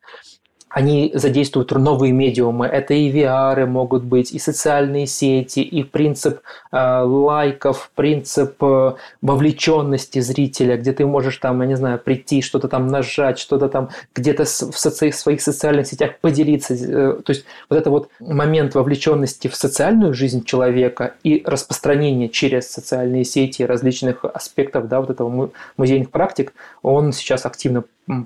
[0.70, 2.66] они задействуют новые медиумы.
[2.66, 10.20] Это и VR могут быть, и социальные сети, и принцип э, лайков, принцип э, вовлеченности
[10.20, 14.44] зрителя, где ты можешь там, я не знаю, прийти, что-то там нажать, что-то там где-то
[14.44, 16.74] в, соци- своих социальных сетях поделиться.
[16.74, 22.70] Э, то есть вот это вот момент вовлеченности в социальную жизнь человека и распространение через
[22.70, 26.52] социальные сети различных аспектов да, вот этого музейных практик,
[26.82, 27.84] он сейчас активно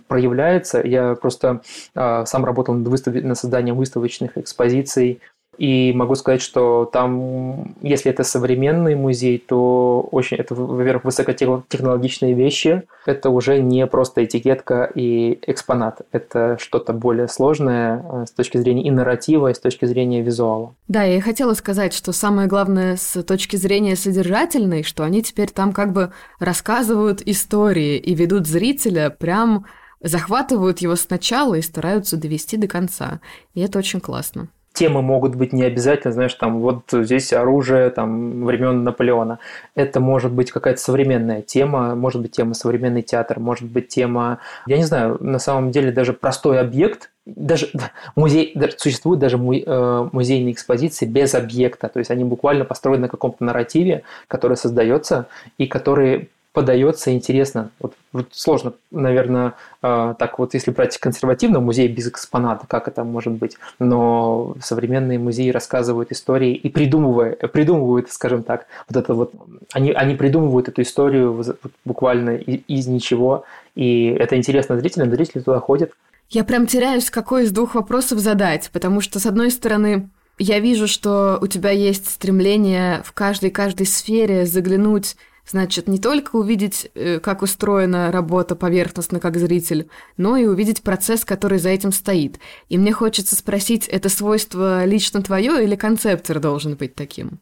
[0.08, 0.80] проявляется.
[0.82, 1.60] Я просто
[1.94, 3.14] э, сам работал над, выстав...
[3.14, 5.20] над созданием выставочных экспозиций,
[5.56, 12.82] и могу сказать, что там, если это современный музей, то очень это, во-первых, высокотехнологичные вещи.
[13.06, 16.00] Это уже не просто этикетка и экспонат.
[16.10, 20.74] Это что-то более сложное э, с точки зрения и нарратива, и с точки зрения визуала.
[20.88, 25.50] Да, я и хотела сказать, что самое главное с точки зрения содержательной, что они теперь
[25.50, 29.66] там как бы рассказывают истории и ведут зрителя прям
[30.04, 33.20] захватывают его сначала и стараются довести до конца.
[33.54, 38.44] И это очень классно темы могут быть не обязательно, знаешь, там вот здесь оружие там
[38.44, 39.38] времен Наполеона.
[39.74, 44.76] Это может быть какая-то современная тема, может быть тема современный театр, может быть тема, я
[44.76, 47.70] не знаю, на самом деле даже простой объект, даже
[48.16, 53.08] музей, даже, существуют даже э, музейные экспозиции без объекта, то есть они буквально построены на
[53.08, 57.70] каком-то нарративе, который создается и который подается интересно.
[57.80, 63.02] Вот, вот сложно, наверное, э, так вот, если брать консервативно, музей без экспоната, как это
[63.02, 63.58] может быть.
[63.80, 69.32] Но современные музеи рассказывают истории и придумывая, придумывают, скажем так, вот это вот,
[69.72, 71.44] они, они придумывают эту историю
[71.84, 75.90] буквально из ничего, и это интересно зрителям, зрители туда ходят.
[76.30, 80.86] Я прям теряюсь, какой из двух вопросов задать, потому что, с одной стороны, я вижу,
[80.86, 87.42] что у тебя есть стремление в каждой-каждой сфере заглянуть Значит, не только увидеть, э, как
[87.42, 92.38] устроена работа поверхностно как зритель, но и увидеть процесс, который за этим стоит.
[92.68, 97.40] И мне хочется спросить, это свойство лично твое или концептор должен быть таким?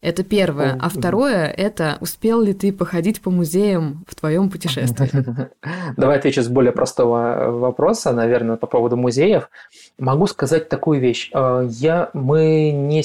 [0.00, 0.78] Это первое.
[0.80, 5.10] А второе– это успел ли ты походить по музеям в твоем путешествии?
[5.96, 9.50] Давай отвечу с более простого вопроса, наверное, по поводу музеев.
[9.98, 11.30] Могу сказать такую вещь.
[11.34, 13.02] А, я, мы не,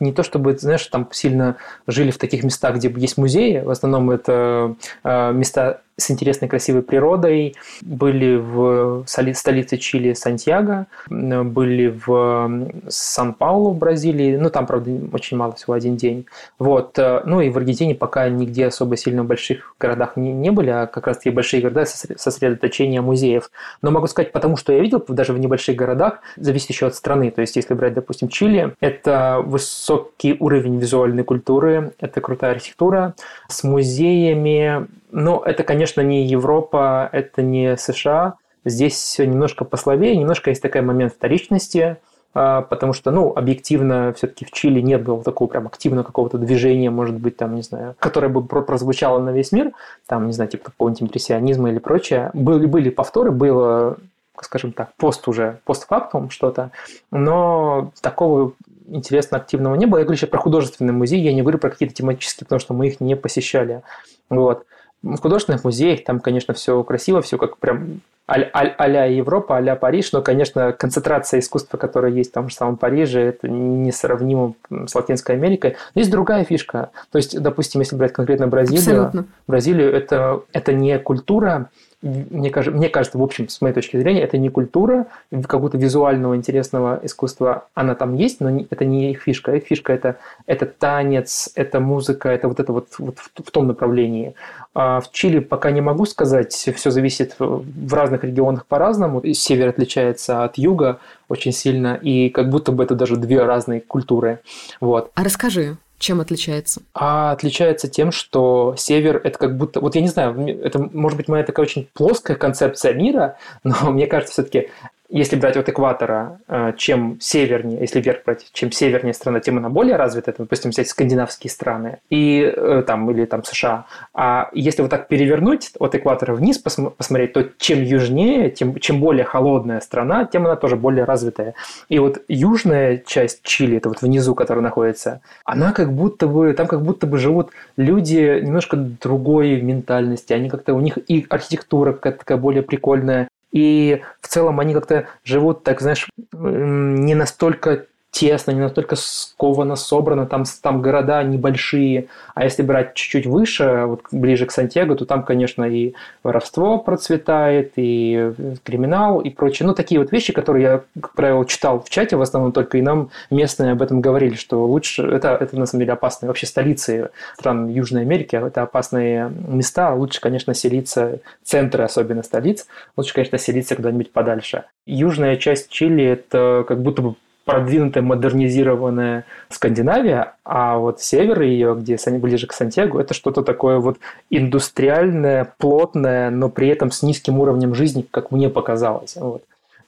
[0.00, 3.60] не то чтобы, знаешь, там сильно жили в таких местах, где есть музеи.
[3.60, 7.54] В основном это а, места с интересной красивой природой.
[7.82, 15.54] Были в столице Чили Сантьяго, были в Сан-Паулу в Бразилии, ну там, правда, очень мало,
[15.54, 16.26] всего один день.
[16.58, 16.98] Вот.
[16.98, 20.70] Э, ну и в Аргентине пока нигде особо сильно в больших городах не, не были,
[20.70, 23.50] а как раз таки большие города сосредоточение музеев.
[23.82, 27.30] Но могу сказать, потому что я видел даже в небольших городах, зависит еще от страны.
[27.30, 33.14] То есть, если брать, допустим, Чили, это высокий уровень визуальной культуры, это крутая архитектура
[33.48, 34.86] с музеями.
[35.14, 38.34] Но это, конечно, не Европа, это не США.
[38.64, 41.98] Здесь все немножко послабее, немножко есть такой момент вторичности,
[42.34, 46.90] а, потому что, ну, объективно, все-таки в Чили нет было такого прям активного какого-то движения,
[46.90, 49.70] может быть, там, не знаю, которое бы прозвучало на весь мир,
[50.08, 52.32] там, не знаю, типа какого-нибудь импрессионизма или прочее.
[52.34, 53.96] Были, были повторы, было
[54.42, 56.72] скажем так, пост уже, постфактум что-то,
[57.12, 58.54] но такого
[58.88, 60.00] интересно активного не было.
[60.00, 62.88] Я говорю сейчас про художественный музей, я не говорю про какие-то тематические, потому что мы
[62.88, 63.82] их не посещали.
[64.28, 64.66] Вот.
[65.04, 70.22] В художественных музеях там, конечно, все красиво, все как прям а-ля Европа, а-ля Париж, но,
[70.22, 75.76] конечно, концентрация искусства, которая есть в том же самом Париже, это несравнимо с Латинской Америкой.
[75.94, 76.90] Но есть другая фишка.
[77.12, 79.26] То есть, допустим, если брать конкретно Бразилию, Абсолютно.
[79.46, 81.68] Бразилию это, это не культура,
[82.04, 86.36] мне кажется, мне кажется, в общем, с моей точки зрения, это не культура какого-то визуального
[86.36, 87.68] интересного искусства.
[87.74, 89.54] Она там есть, но это не их фишка.
[89.56, 93.66] Их фишка это, это танец, это музыка, это вот это вот, вот в, в том
[93.66, 94.34] направлении.
[94.74, 99.22] А в Чили пока не могу сказать, все зависит в разных регионах по-разному.
[99.32, 104.40] Север отличается от юга очень сильно, и как будто бы это даже две разные культуры.
[104.80, 105.10] Вот.
[105.14, 106.82] А расскажи, чем отличается?
[106.92, 111.28] А отличается тем, что север это как будто, вот я не знаю, это может быть
[111.28, 114.70] моя такая очень плоская концепция мира, но мне кажется все-таки
[115.14, 119.68] если брать от экватора, э, чем севернее, если вверх брать, чем севернее страна, тем она
[119.68, 123.86] более развита, это, допустим, взять скандинавские страны и э, там, или там США.
[124.12, 129.24] А если вот так перевернуть от экватора вниз, посмотреть, то чем южнее, тем, чем более
[129.24, 131.54] холодная страна, тем она тоже более развитая.
[131.88, 136.66] И вот южная часть Чили, это вот внизу, которая находится, она как будто бы, там
[136.66, 142.18] как будто бы живут люди немножко другой ментальности, они как-то, у них и архитектура какая-то
[142.18, 148.60] такая более прикольная, и в целом они как-то живут, так знаешь, не настолько тесно, не
[148.60, 152.06] настолько скованно собрано, там, там города небольшие.
[152.34, 157.72] А если брать чуть-чуть выше, вот ближе к Сантьяго, то там, конечно, и воровство процветает,
[157.74, 159.66] и криминал, и прочее.
[159.66, 162.82] Ну, такие вот вещи, которые я, как правило, читал в чате в основном только, и
[162.82, 167.10] нам местные об этом говорили, что лучше, это, это на самом деле опасные вообще столицы
[167.36, 173.74] стран Южной Америки, это опасные места, лучше, конечно, селиться, центры особенно столиц, лучше, конечно, селиться
[173.74, 174.66] куда-нибудь подальше.
[174.86, 181.98] Южная часть Чили– это как будто бы продвинутая, модернизированная Скандинавия, а вот север ее, где
[182.18, 183.98] ближе к Сантьяго, это что-то такое вот
[184.30, 189.16] индустриальное, плотное, но при этом с низким уровнем жизни, как мне показалось.
[189.16, 189.42] Вот.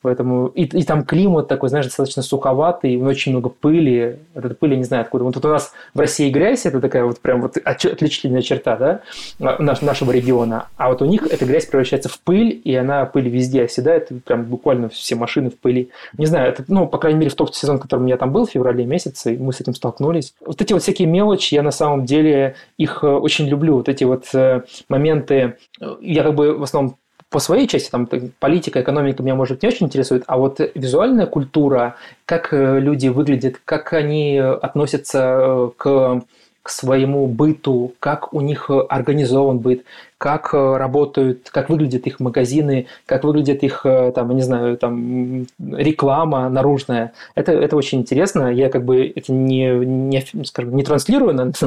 [0.06, 4.20] Поэтому и, и там климат такой, знаешь, достаточно суховатый, очень много пыли.
[4.34, 5.24] Эта пыль, не знаю откуда.
[5.24, 9.00] Вот тут у нас в России грязь, это такая вот прям вот отличительная черта, да,
[9.40, 10.68] наш, нашего региона.
[10.76, 14.44] А вот у них эта грязь превращается в пыль, и она пыль везде оседает, прям
[14.44, 15.90] буквально все машины в пыли.
[16.16, 18.46] Не знаю, это, ну, по крайней мере, в тот сезон, в котором я там был,
[18.46, 20.34] в феврале месяце, мы с этим столкнулись.
[20.46, 23.74] Вот эти вот всякие мелочи, я на самом деле их э, очень люблю.
[23.78, 26.96] Вот эти вот э, моменты, э, я как бы в основном
[27.30, 28.08] по своей части, там,
[28.38, 33.60] политика, экономика меня, может, не очень интересует, а вот визуальная культура, как э, люди выглядят,
[33.64, 36.22] как они относятся э, к
[36.62, 39.84] к своему быту, как у них организован быт,
[40.18, 46.48] как э, работают, как выглядят их магазины, как выглядит их, там, не знаю, там, реклама
[46.48, 47.12] наружная.
[47.36, 48.52] Это, это очень интересно.
[48.52, 51.52] Я как бы это не, не, скажем, не транслирую на,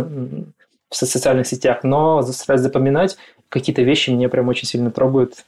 [0.90, 3.18] в социальных сетях, но стараюсь запоминать
[3.50, 5.46] какие-то вещи мне прям очень сильно трогают.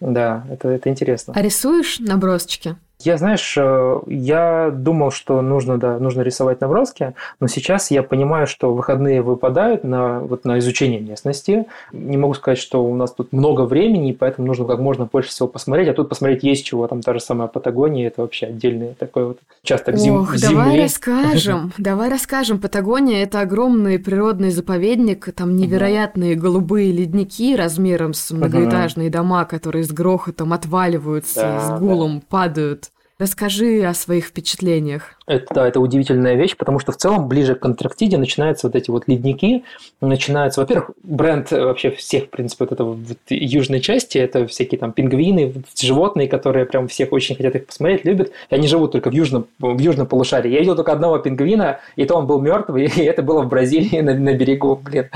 [0.00, 1.32] Да, это, это интересно.
[1.36, 2.76] А рисуешь набросочки?
[3.00, 8.46] Я, знаешь, э, я думал, что нужно, да, нужно рисовать наброски, но сейчас я понимаю,
[8.46, 11.66] что выходные выпадают на, вот, на изучение местности.
[11.92, 15.48] Не могу сказать, что у нас тут много времени, поэтому нужно как можно больше всего
[15.48, 15.88] посмотреть.
[15.88, 16.86] А тут посмотреть есть чего.
[16.86, 20.22] Там та же самая Патагония, это вообще отдельный такой вот участок зем...
[20.22, 20.54] Ох, земли.
[20.54, 22.58] давай расскажем, давай расскажем.
[22.60, 29.90] Патагония– это огромный природный заповедник, там невероятные голубые ледники размером с многоэтажные дома, которые с
[29.90, 32.90] грохотом отваливаются, с гулом падают.
[33.16, 35.12] Расскажи о своих впечатлениях.
[35.26, 38.90] Это, да, это удивительная вещь, потому что в целом ближе к Антарктиде начинаются вот эти
[38.90, 39.64] вот ледники,
[40.02, 44.92] начинаются, во-первых, бренд вообще всех, в принципе, вот этого вот южной части, это всякие там
[44.92, 49.14] пингвины, животные, которые прям всех очень хотят их посмотреть, любят, и они живут только в
[49.14, 50.50] южном, в южном полушарии.
[50.50, 54.00] Я видел только одного пингвина, и то он был мертвый, и это было в Бразилии
[54.00, 55.08] на, на берегу, блин.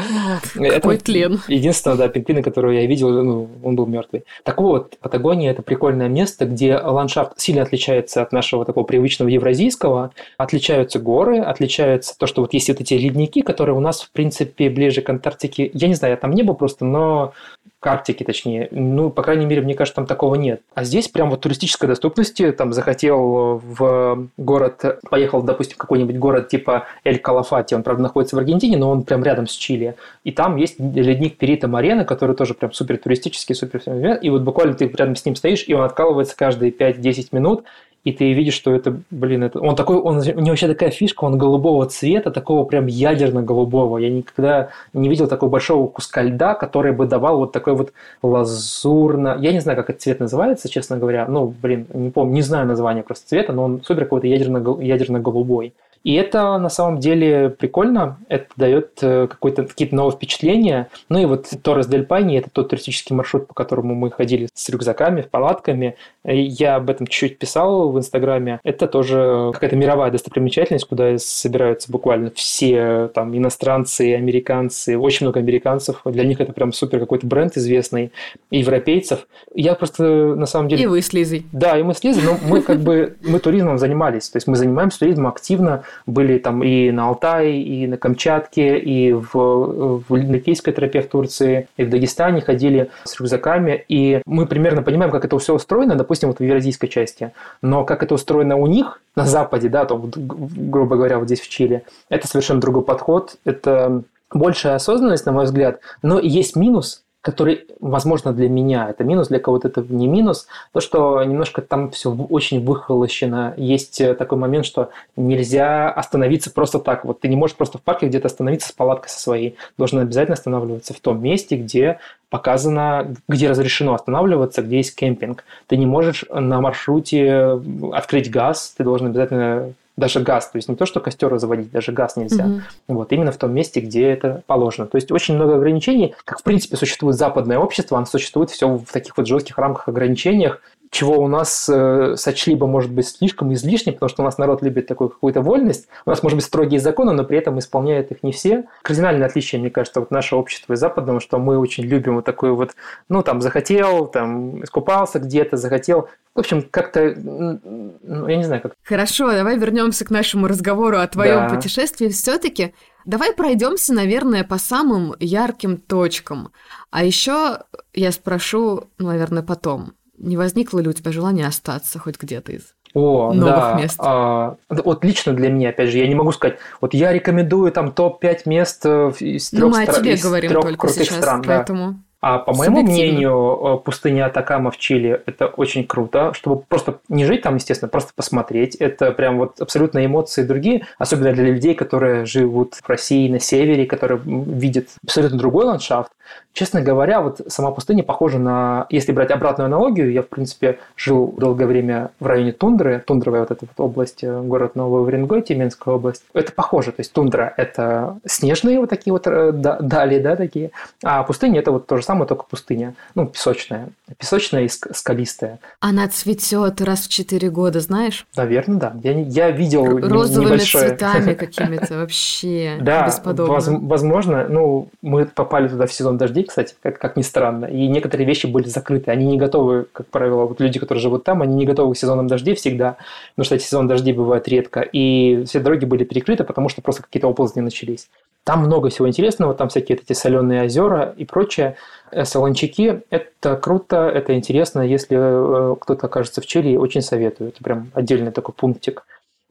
[0.54, 1.40] Какой это тлен.
[1.48, 4.24] Единственное, да, пингвина, которого я видел, ну, он был мертвый.
[4.42, 9.97] Так вот, Патагония– это прикольное место, где ландшафт сильно отличается от нашего такого привычного евразийского.
[10.36, 14.70] Отличаются горы, отличаются то, что вот есть вот эти ледники, которые у нас, в принципе,
[14.70, 15.70] ближе к Антарктике.
[15.72, 17.32] Я не знаю, я там не был просто, но
[17.80, 18.68] к Арктике, точнее.
[18.72, 20.62] Ну, по крайней мере, мне кажется, там такого нет.
[20.74, 26.48] А здесь прям вот туристической доступности, там захотел в город, поехал, допустим, в какой-нибудь город
[26.48, 29.94] типа Эль-Калафати, он, правда, находится в Аргентине, но он прям рядом с Чили.
[30.24, 33.78] И там есть ледник Перита Марена, который тоже прям супер туристический, супер
[34.22, 37.64] и вот буквально ты рядом с ним стоишь, и он откалывается каждые 5-10 минут,
[38.04, 41.24] и ты видишь, что это, блин, это он такой, он, у него вообще такая фишка,
[41.24, 43.98] он голубого цвета, такого прям ядерно-голубого.
[43.98, 47.92] Я никогда не видел такого большого куска льда, который бы давал вот такой вот
[48.22, 49.36] лазурно...
[49.40, 51.26] Я не знаю, как этот цвет называется, честно говоря.
[51.28, 55.74] Ну, блин, не помню, не знаю название просто цвета, но он супер какой-то ядерно-голубой.
[56.04, 60.88] И это на самом деле прикольно, это дает э, какие-то новые впечатления.
[61.08, 64.68] Ну и вот Торрес Дель Пайни– это тот туристический маршрут, по которому мы ходили с
[64.68, 65.96] рюкзаками, в палатками.
[66.24, 68.60] Я об этом чуть-чуть писал в Инстаграме.
[68.64, 76.02] Это тоже какая-то мировая достопримечательность, куда собираются буквально все там иностранцы, американцы, очень много американцев.
[76.04, 78.12] Для них это прям супер какой-то бренд известный,
[78.50, 79.26] европейцев.
[79.54, 80.84] Я просто на самом деле...
[80.84, 81.46] И вы с Лизой.
[81.52, 84.28] Да, и мы с Лизой, но мы как бы, мы туризмом занимались.
[84.28, 89.12] То есть мы занимаемся туризмом активно, были там и на Алтае, и на Камчатке, и
[89.12, 94.82] в, в Ликийской тропе в Турции, и в Дагестане ходили с рюкзаками, и мы примерно
[94.82, 97.32] понимаем, как это все устроено, допустим, вот в евразийской части,
[97.62, 101.48] но как это устроено у них на Западе, да, то, грубо говоря, вот здесь в
[101.48, 107.66] Чили, это совершенно другой подход, это большая осознанность, на мой взгляд, но есть минус, который,
[107.80, 112.10] возможно, для меня это минус, для кого-то это не минус, то, что немножко там все
[112.12, 113.54] очень выхолощено.
[113.56, 117.04] Есть э, такой момент, что нельзя остановиться просто так.
[117.04, 119.56] Вот ты не можешь просто в парке где-то остановиться с палаткой со своей.
[119.76, 121.98] Должен обязательно останавливаться в том месте, где
[122.30, 125.44] показано, где разрешено останавливаться, где есть кемпинг.
[125.66, 127.60] Ты не можешь на маршруте
[127.92, 131.92] открыть газ, ты должен обязательно даже газ, то есть не то, что костер заводить, даже
[131.92, 132.44] газ нельзя.
[132.46, 132.60] Угу.
[132.88, 134.86] Вот именно в том месте, где это положено.
[134.86, 138.86] То есть очень много ограничений, как в принципе существует западное общество, оно существует все в
[138.92, 143.92] таких вот жестких рамках ограничениях, чего у нас э, сочли бы, может быть, слишком излишне,
[143.92, 145.88] потому что у нас народ любит такую какую-то вольность.
[146.06, 148.64] У нас, может быть, строгие законы, но при этом исполняют их не все.
[148.82, 152.52] Кардинальное отличие, мне кажется, вот нашего общества и западного, что мы очень любим вот такой
[152.52, 152.74] вот,
[153.08, 156.08] ну, там, захотел, там, искупался где-то, захотел.
[156.34, 158.72] В общем, как-то, ну, я не знаю, как...
[158.84, 161.54] Хорошо, давай вернемся к нашему разговору о твоем да.
[161.54, 162.08] путешествии.
[162.08, 162.74] Все-таки
[163.04, 166.50] давай пройдемся, наверное, по самым ярким точкам.
[166.90, 167.60] А еще
[167.92, 173.32] я спрошу, наверное, потом не возникло ли у тебя желания остаться хоть где-то из о,
[173.32, 173.74] новых да.
[173.80, 173.96] мест?
[173.98, 177.92] А, вот лично для меня, опять же, я не могу сказать, вот я рекомендую там
[177.92, 181.42] топ-5 мест э, из трех, ну, мы о тебе говорим трех только крутых сейчас, стран.
[181.42, 181.92] поэтому...
[181.92, 181.98] Да.
[182.20, 187.24] А по моему мнению, э, пустыня Атакама в Чили– это очень круто, чтобы просто не
[187.24, 188.74] жить там, естественно, просто посмотреть.
[188.74, 193.86] Это прям вот абсолютно эмоции другие, особенно для людей, которые живут в России на севере,
[193.86, 196.10] которые видят абсолютно другой ландшафт.
[196.52, 201.32] Честно говоря, вот сама пустыня похожа на, если брать обратную аналогию, я, в принципе, жил
[201.36, 205.94] долгое время в районе Тундры, тундровая вот эта вот область, э, город Новый Уренгой, Тюменская
[205.94, 206.24] область.
[206.34, 210.72] Это похоже, то есть тундра– это снежные вот такие вот э, дали, да, такие,
[211.04, 215.58] а пустыня– это вот то же самое, только пустыня, ну, песочная, песочная и скалистая.
[215.78, 218.26] Она цветет раз в четыре года, знаешь?
[218.34, 218.96] Наверное, да.
[219.02, 220.88] Я, я видел Розовыми небольшое...
[220.88, 223.78] цветами какими-то вообще да, бесподобно.
[223.86, 228.26] возможно, ну, мы попали туда в сезон дождей, кстати, как, как ни странно, и некоторые
[228.26, 229.10] вещи были закрыты.
[229.10, 232.26] Они не готовы, как правило, вот люди, которые живут там, они не готовы к сезонам
[232.26, 232.96] дождей всегда,
[233.34, 237.02] потому что эти сезоны дождей бывают редко, и все дороги были перекрыты, потому что просто
[237.02, 238.08] какие-то оползни начались.
[238.44, 241.76] Там много всего интересного, там всякие эти соленые озера и прочее.
[242.10, 244.80] Э, Солончаки– это круто, это интересно.
[244.80, 247.50] Если э, кто-то окажется в Чили, очень советую.
[247.50, 249.04] Это прям отдельный такой пунктик.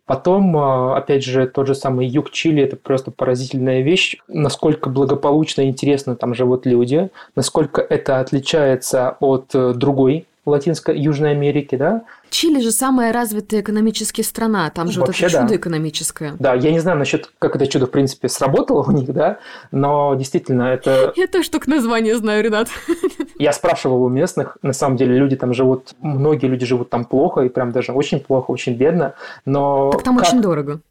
[0.07, 4.15] Потом, а, опять же, тот же самый юг Чили– это просто поразительная вещь.
[4.29, 11.31] Насколько благополучно и интересно там живут люди, насколько это отличается от э, другой Латинской, Южной
[11.31, 12.03] Америки, да.
[12.29, 15.55] Чили же самая развитая экономически страна, там же Вообще, вот это чудо да.
[15.55, 16.35] экономическое.
[16.39, 19.39] Да, я не знаю насчет, как это чудо, в принципе, сработало у них, да,
[19.71, 21.13] но действительно это...
[21.15, 22.69] Я тоже только название знаю, Ренат.
[23.39, 27.41] Я спрашивал у местных, на самом деле люди там живут, многие люди живут там плохо,
[27.41, 29.13] и прям даже очень плохо, очень бедно,
[29.45, 29.91] но...
[29.91, 30.81] Так там как- очень дорого.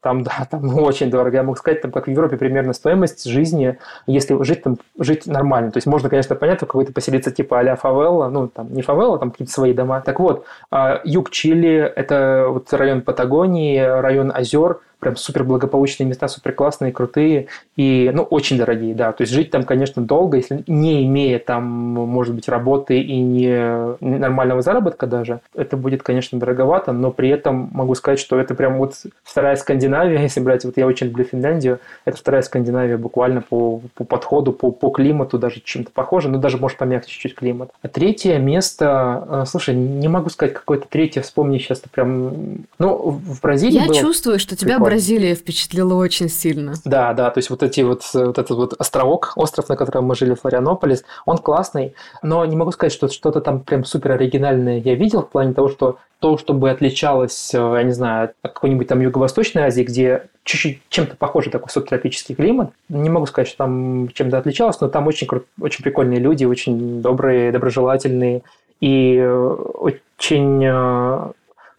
[0.00, 1.36] Там, да, там очень дорого.
[1.36, 5.70] Я могу сказать, там, как в Европе, примерно стоимость жизни, если жить там, жить нормально.
[5.70, 9.18] То есть можно, конечно, понять, в какой-то поселиться типа а-ля фавелла, ну, там, не фавелла,
[9.18, 10.00] там какие-то свои дома.
[10.00, 16.28] Так вот, а, юг Чили– это вот район Патагонии, район озер, прям супер благополучные места,
[16.28, 19.12] супер классные, крутые и, ну, очень дорогие, да.
[19.12, 23.96] То есть жить там, конечно, долго, если не имея там, может быть, работы и не
[24.00, 28.78] нормального заработка даже, это будет, конечно, дороговато, но при этом могу сказать, что это прям
[28.78, 33.80] вот вторая Скандинавия, если брать, вот я очень люблю Финляндию, это вторая Скандинавия буквально по,
[33.94, 37.70] по подходу, по, по климату даже чем-то похоже, но даже может помягче чуть-чуть климат.
[37.82, 43.40] А третье место, э, слушай, не могу сказать какое-то третье, вспомни сейчас прям, ну, в
[43.40, 44.78] Бразилии Я было- чувствую, что тебя.
[44.86, 46.74] Бразилия впечатлила очень сильно.
[46.84, 50.14] да, да, то есть вот эти вот, вот этот вот островок, остров, на котором мы
[50.14, 54.94] жили, Флорианополис, он классный, но не могу сказать, что что-то там прям супер оригинальное я
[54.94, 59.00] видел в плане того, что то, чтобы отличалось, э, я не знаю, от какой-нибудь там
[59.00, 62.70] Юго-Восточной Азии, где чуть-чуть чем-то похожий такой субтропический климат.
[62.88, 67.02] Не могу сказать, что там чем-то отличалось, но там очень, кру- очень прикольные люди, очень
[67.02, 68.42] добрые, доброжелательные
[68.80, 71.32] и очень э,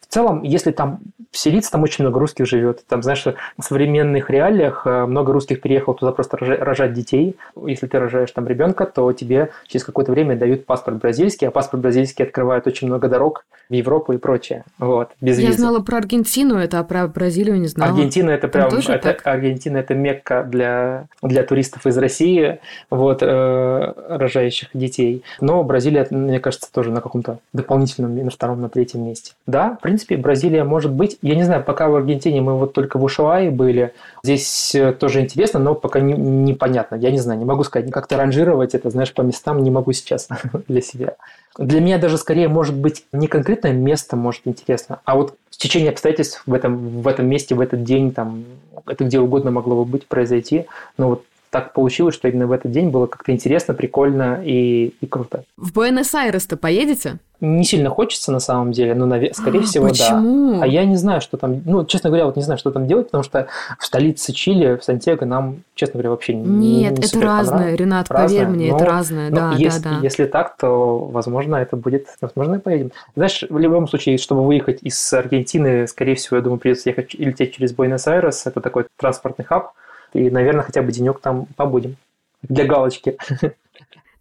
[0.10, 1.00] в целом, если там
[1.32, 2.86] селиться, там очень много русских живет.
[2.88, 7.36] Там, знаешь, в современных реалиях э, много русских переехало туда просто рожа- рожать детей.
[7.66, 11.84] Если ты рожаешь там ребенка, то тебе через какое-то время дают паспорт бразильский, а паспорт
[11.84, 14.64] бразильский открывает очень много дорог в Европу и прочее.
[14.80, 15.60] Вот, без Я визы.
[15.60, 17.92] знала про Аргентину, это, а про Бразилию не знала.
[17.92, 19.28] Аргентина это прям тоже это, так?
[19.28, 25.24] Аргентина это мекка для для туристов из России, вот э, рожающих детей.
[25.42, 29.34] Но Бразилия, мне кажется, тоже на каком-то дополнительном на втором, на третьем месте.
[29.46, 31.18] Да, в принципе, Бразилия может быть.
[31.22, 33.94] Я не знаю, пока в Аргентине мы вот только в Ушуае были.
[34.24, 36.96] Здесь э, тоже интересно, но пока не- непонятно.
[36.96, 40.28] Я не знаю, не могу сказать, как-то ранжировать это, знаешь, по местам не могу сейчас
[40.68, 41.16] для себя.
[41.58, 46.44] Для меня даже скорее может быть не конкретное место может интересно, а вот течение обстоятельств
[46.46, 48.46] в этом, в этом месте, в этот день, там,
[48.86, 50.68] это где угодно могло бы быть, произойти.
[50.98, 55.06] Но вот так получилось, что именно в этот день было как-то интересно, прикольно и, и
[55.06, 55.44] круто.
[55.56, 57.18] В Буэнос-Айрес-то поедете?
[57.40, 59.92] Не сильно хочется на самом деле, но, наве- скорее всего, да.
[59.92, 60.60] Почему?
[60.60, 63.08] А я не знаю, что там, ну, честно говоря, вот не знаю, что там делать,
[63.08, 67.08] потому что в столице Чили, в Сантьяго, нам, честно говоря, вообще не Нет, не это
[67.08, 67.76] супер разное.
[67.76, 70.00] Ренат, Разное, поверь мне, но- это разное, Ну, да, если, да, да.
[70.02, 72.08] если так, то, возможно, это будет...
[72.22, 72.92] Возможно, и поедем.
[73.16, 77.24] Знаешь, в любом случае, чтобы выехать из Аргентины, скорее всего, я думаю, придется ехать и
[77.24, 78.48] лететь через Буэнос-Айрес.
[78.48, 79.74] Это такой транспортный хаб.
[80.14, 81.96] И, наверное, хотя бы денек там побудем.
[82.44, 83.18] Для галочки.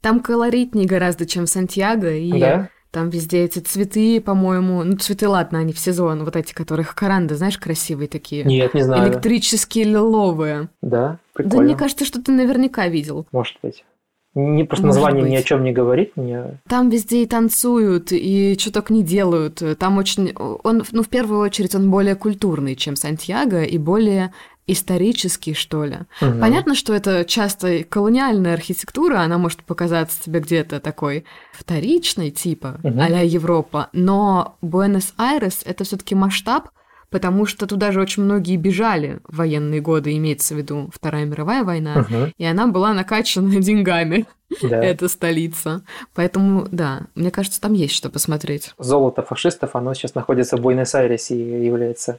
[0.00, 2.68] Там колоритнее гораздо, чем в Сантьяго, и Да?
[2.92, 7.34] там везде эти цветы, по-моему, ну цветы, ладно, они в сезон, вот эти, которых каранды,
[7.34, 8.44] знаешь, красивые такие.
[8.44, 9.08] Нет, не знаю.
[9.10, 10.68] Электрические лиловые.
[10.80, 10.90] Да?
[10.90, 11.62] Да Прикольно.
[11.64, 13.26] мне кажется, что ты наверняка видел.
[13.32, 13.84] Может быть.
[14.34, 15.46] Не, просто Может название ни о быть.
[15.46, 16.58] чем не говорит мне.
[16.68, 19.62] Там везде и танцуют, и что только не делают.
[19.78, 20.34] Там очень...
[20.62, 24.32] Он, ну, в первую очередь, он более культурный, чем Сантьяго, и более
[24.66, 25.98] исторический, что ли.
[26.20, 26.40] Мгм.
[26.40, 33.00] Понятно, что это часто колониальная архитектура, она может показаться тебе где-то такой вторичной, типа, Мгм.
[33.00, 36.68] а-ля Европа, но Буэнос-Айрес— это все таки масштаб,
[37.10, 41.62] потому что туда же очень многие бежали в военные годы, имеется в виду Вторая мировая
[41.62, 42.32] война, Мгм.
[42.36, 44.26] и она была накачана деньгами,
[44.62, 44.82] Да.
[44.82, 45.82] эта столица.
[46.14, 48.74] Поэтому, да, мне кажется, там есть что посмотреть.
[48.78, 52.18] Золото фашистов, оно сейчас находится в Буэнос-Айресе и является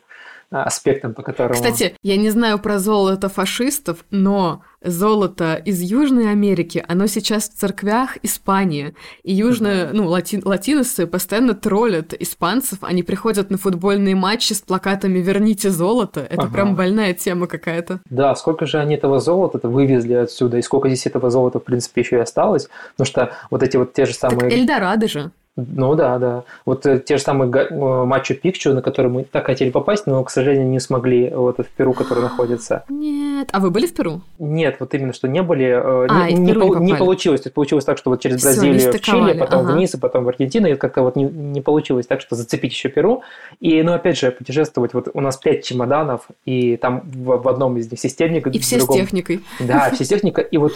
[0.49, 1.53] аспектом, по которому...
[1.53, 7.53] Кстати, я не знаю про золото фашистов, но золото из Южной Америки, оно сейчас в
[7.55, 8.93] церквях Испании.
[9.23, 12.79] И южные, ну, лати- латиносы постоянно троллят испанцев.
[12.81, 16.21] Они приходят на футбольные матчи с плакатами «Верните золото».
[16.21, 16.53] Это Ага.
[16.53, 17.99] прям больная тема какая-то.
[18.09, 22.01] Да, сколько же они этого золота вывезли отсюда, и сколько здесь этого золота, в принципе,
[22.01, 22.69] еще и осталось.
[22.95, 24.51] Потому что вот эти вот те же Так самые...
[24.53, 25.31] Эльдорадо же.
[25.57, 26.43] Ну да, да.
[26.65, 30.23] Вот э, те же самые э, Мачу Пикчу, на которые мы так хотели попасть, но,
[30.23, 32.83] к сожалению, не смогли вот в Перу, который находится.
[32.89, 33.49] Нет.
[33.51, 34.21] А вы были в Перу?
[34.37, 37.41] Нет, вот именно, что не были, э, А, не, не не не получилось.
[37.41, 39.73] То есть получилось так, что вот через Всё, Бразилию в Чили, потом ага.
[39.73, 42.89] вниз, и потом в Аргентину, и как-то вот не, не получилось так, что зацепить еще
[42.89, 43.23] Перу.
[43.59, 47.77] И, ну, опять же, путешествовать, вот у нас пять чемоданов, и там в, в одном
[47.77, 49.41] из них системник, И все с другом- техникой.
[49.59, 50.73] Да, все с техника, и вот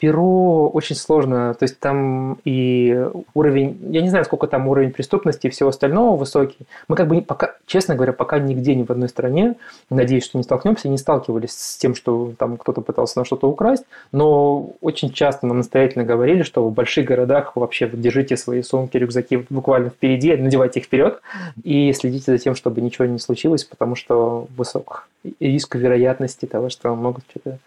[0.00, 5.46] Перу очень сложно, то есть там и уровень, я не знаю, сколько там уровень преступности
[5.46, 6.66] и всего остального высокий.
[6.88, 9.56] Мы как бы пока, честно говоря, пока нигде ни в одной стране,
[9.90, 13.84] надеюсь, что не столкнемся, не сталкивались с тем, что там кто-то пытался на что-то украсть,
[14.10, 19.44] но очень часто нам настоятельно говорили, что в больших городах вообще держите свои сумки, рюкзаки
[19.50, 21.20] буквально впереди, надевайте их вперед
[21.62, 25.08] и следите за тем, чтобы ничего не случилось, потому что высок
[25.40, 27.58] риск вероятности того, что могут что-то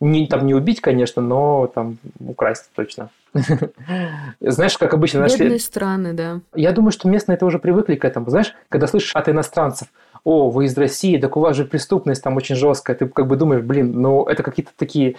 [0.00, 3.10] не, там не убить, конечно, но там украсть точно.
[4.40, 5.18] Знаешь, как обычно...
[5.18, 5.58] Бедные нашли...
[5.58, 6.40] страны, да.
[6.54, 8.30] Я думаю, что местные это уже привыкли к этому.
[8.30, 9.88] Знаешь, когда слышишь от иностранцев,
[10.24, 12.96] о, вы из России, так у вас же преступность там очень жесткая.
[12.96, 15.16] Ты как бы думаешь, блин, ну это какие-то такие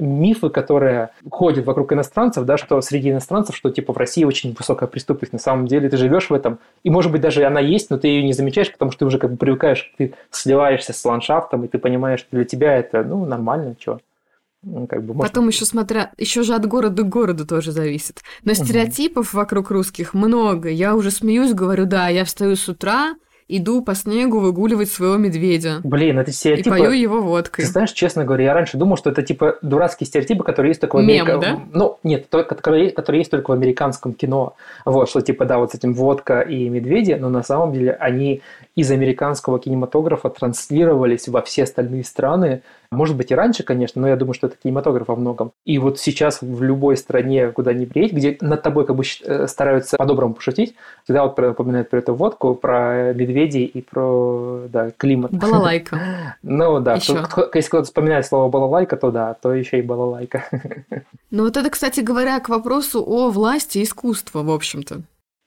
[0.00, 4.88] мифы, которые ходят вокруг иностранцев, да, что среди иностранцев, что типа в России очень высокая
[4.88, 5.32] преступность.
[5.32, 8.08] На самом деле ты живешь в этом, и может быть даже она есть, но ты
[8.08, 11.68] ее не замечаешь, потому что ты уже как бы привыкаешь, ты сливаешься с ландшафтом, и
[11.68, 14.00] ты понимаешь, что для тебя это, ну, нормально, что.
[14.62, 15.32] Ну, как бы, может...
[15.32, 18.22] Потом еще смотря, еще же от города к городу тоже зависит.
[18.44, 19.38] Но стереотипов угу.
[19.38, 20.68] вокруг русских много.
[20.68, 23.14] Я уже смеюсь, говорю, да, я встаю с утра,
[23.48, 25.80] иду по снегу выгуливать своего медведя.
[25.82, 26.68] Блин, это стереотипы...
[26.68, 27.64] И пою его водкой.
[27.64, 30.96] Ты знаешь, честно говоря, я раньше думал, что это типа дурацкие стереотипы, которые есть только
[30.96, 31.38] в Америке.
[31.38, 31.60] да?
[31.72, 34.54] Ну, нет, которые, которые есть только в американском кино.
[34.84, 38.42] Вот, что типа, да, вот с этим водка и медведи, но на самом деле они
[38.80, 44.16] из американского кинематографа транслировались во все остальные страны, может быть, и раньше, конечно, но я
[44.16, 45.52] думаю, что это кинематограф во многом.
[45.64, 49.46] И вот сейчас в любой стране, куда ни приедь, где над тобой как бы э,
[49.46, 50.74] стараются по-доброму пошутить,
[51.04, 55.30] всегда вот напоминают про эту водку, про медведей и про да, климат.
[55.30, 56.00] Балалайка.
[56.42, 60.44] Ну да, если кто-то вспоминает слово балалайка, то да, то еще и балалайка.
[61.30, 65.02] Ну вот это, кстати говоря, к вопросу о власти искусства, в общем-то.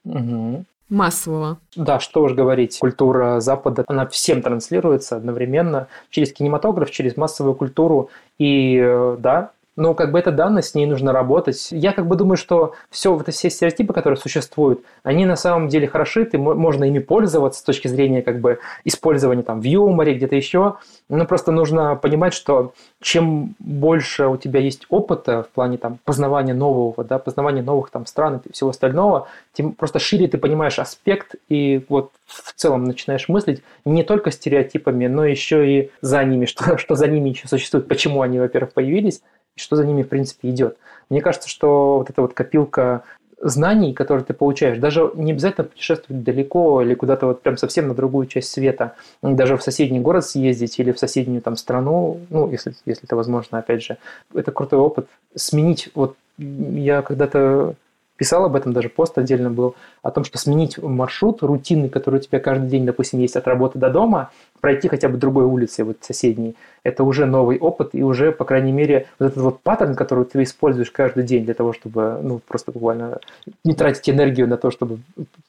[0.05, 1.57] Угу массового.
[1.75, 8.09] Да, что уж говорить, культура Запада, она всем транслируется одновременно через кинематограф, через массовую культуру.
[8.37, 11.69] И э, да, ну, как бы это данность, с ней нужно работать.
[11.71, 15.87] Я как бы думаю, что все, вот все стереотипы, которые существуют, они на самом деле
[15.87, 20.35] хороши, ты, можно ими пользоваться с точки зрения как бы использования там в юморе, где-то
[20.35, 20.75] еще.
[21.09, 26.53] Ну, просто нужно понимать, что чем больше у тебя есть опыта в плане там познавания
[26.53, 31.35] нового, да, познавания новых там стран и всего остального, тем просто шире ты понимаешь аспект
[31.49, 36.77] и вот в целом начинаешь мыслить не только стереотипами, но еще и за ними, что,
[36.77, 39.21] что за ними еще существует, почему они, во-первых, появились,
[39.55, 40.77] и что за ними, в принципе, идет.
[41.09, 43.03] Мне кажется, что вот эта вот копилка
[43.43, 47.93] знаний, которые ты получаешь, даже не обязательно путешествовать далеко или куда-то вот прям совсем на
[47.93, 52.73] другую часть света, даже в соседний город съездить или в соседнюю там страну, ну, если,
[52.85, 53.97] если это возможно, опять же,
[54.33, 55.07] это крутой опыт.
[55.35, 57.75] Сменить, вот я когда-то
[58.17, 62.21] писал об этом, даже пост отдельно был, о том, что сменить маршрут рутинный, который у
[62.21, 65.97] тебя каждый день, допустим, есть от работы до дома, пройти хотя бы другой улицей, вот
[66.01, 70.25] соседней, это уже новый опыт, и уже, по крайней мере, вот этот вот паттерн, который
[70.25, 73.19] ты используешь каждый день для того, чтобы, ну, просто буквально
[73.63, 74.99] не тратить энергию на то, чтобы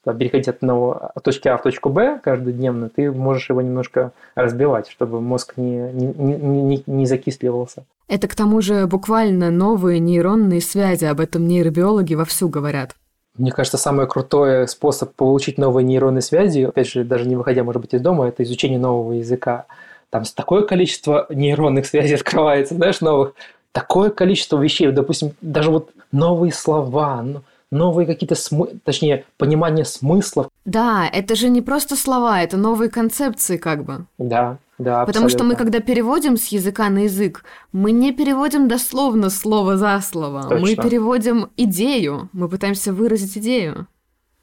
[0.03, 4.13] там, переходить от, одного, от точки А в точку Б каждодневно, ты можешь его немножко
[4.35, 7.85] разбивать, чтобы мозг не, не, не, не закисливался.
[8.07, 12.95] Это к тому же буквально новые нейронные связи, об этом нейробиологи вовсю говорят.
[13.37, 17.83] Мне кажется, самый крутой способ получить новые нейронные связи, опять же, даже не выходя, может
[17.83, 19.67] быть, из дома, это изучение нового языка.
[20.11, 23.35] Там такое количество нейронных связей открывается, знаешь, новых,
[23.73, 27.25] такое количество вещей, допустим, даже вот новые слова,
[27.73, 28.69] новые какие-то смы...
[28.85, 30.47] точнее, понимание смыслов.
[30.65, 34.07] Да, это же не просто слова, это новые концепции как бы.
[34.19, 39.31] Да, да, Потому что мы, когда переводим с языка на язык, мы не переводим дословно
[39.31, 40.43] слово за слово.
[40.43, 40.59] Точно.
[40.59, 42.29] Мы переводим идею.
[42.33, 43.87] Мы пытаемся выразить идею.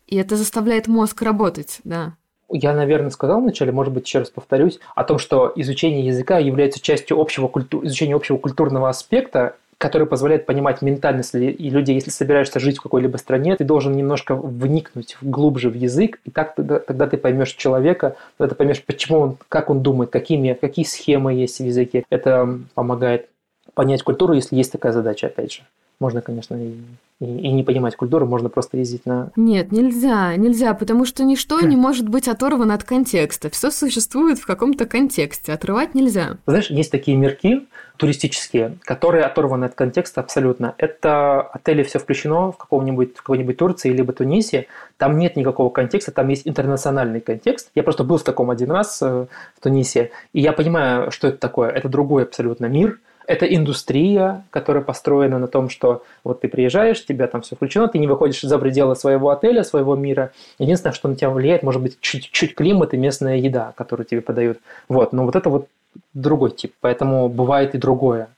[0.07, 2.15] И это заставляет мозг работать, да.
[2.49, 6.82] Я, наверное, сказал вначале, может быть, еще раз повторюсь, о том, что изучение языка является
[6.82, 7.86] частью общего культу...
[7.86, 11.95] изучения общего культурного аспекта, который позволяет понимать ментальность людей.
[11.95, 16.53] Если собираешься жить в какой-либо стране, ты должен немножко вникнуть глубже в язык, и так
[16.53, 20.86] тогда, тогда ты поймешь человека, тогда ты поймешь, почему он, как он думает, какими, какие
[20.86, 22.03] схемы есть в языке.
[22.11, 23.29] Это помогает
[23.73, 25.61] понять культуру, если есть такая задача, опять же.
[26.02, 26.74] Можно, конечно, и,
[27.20, 29.30] и, и не понимать культуру, можно просто ездить на...
[29.36, 33.52] Нет, нельзя, нельзя, потому что ничто не может быть оторвано от контекста.
[33.52, 36.38] Все существует в каком-то контексте, отрывать нельзя.
[36.47, 40.74] Знаешь, есть такие мирки туристические, которые оторваны от контекста абсолютно.
[40.80, 44.66] Это отели все включено в каком-нибудь в какой-нибудь Турции либо Тунисе.
[44.97, 47.70] Там нет никакого контекста, там есть интернациональный контекст.
[47.76, 51.38] Я просто был в таком один раз э, в Тунисе, и я понимаю, что это
[51.38, 51.70] такое.
[51.70, 52.99] Это другой абсолютно мир–
[53.32, 57.99] это индустрия, которая построена на том, что вот ты приезжаешь, тебя там все включено, ты
[57.99, 60.32] не выходишь за пределы своего отеля, своего мира.
[60.59, 64.59] Единственное, что на тебя влияет, может быть, чуть-чуть климат и местная еда, которую тебе подают.
[64.89, 65.67] Вот, но вот это вот
[66.13, 68.29] другой тип, поэтому бывает и другое.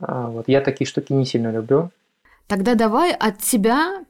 [0.00, 0.48] А, вот.
[0.48, 1.90] Я такие штуки не сильно люблю.
[2.46, 4.04] Тогда давай от тебя,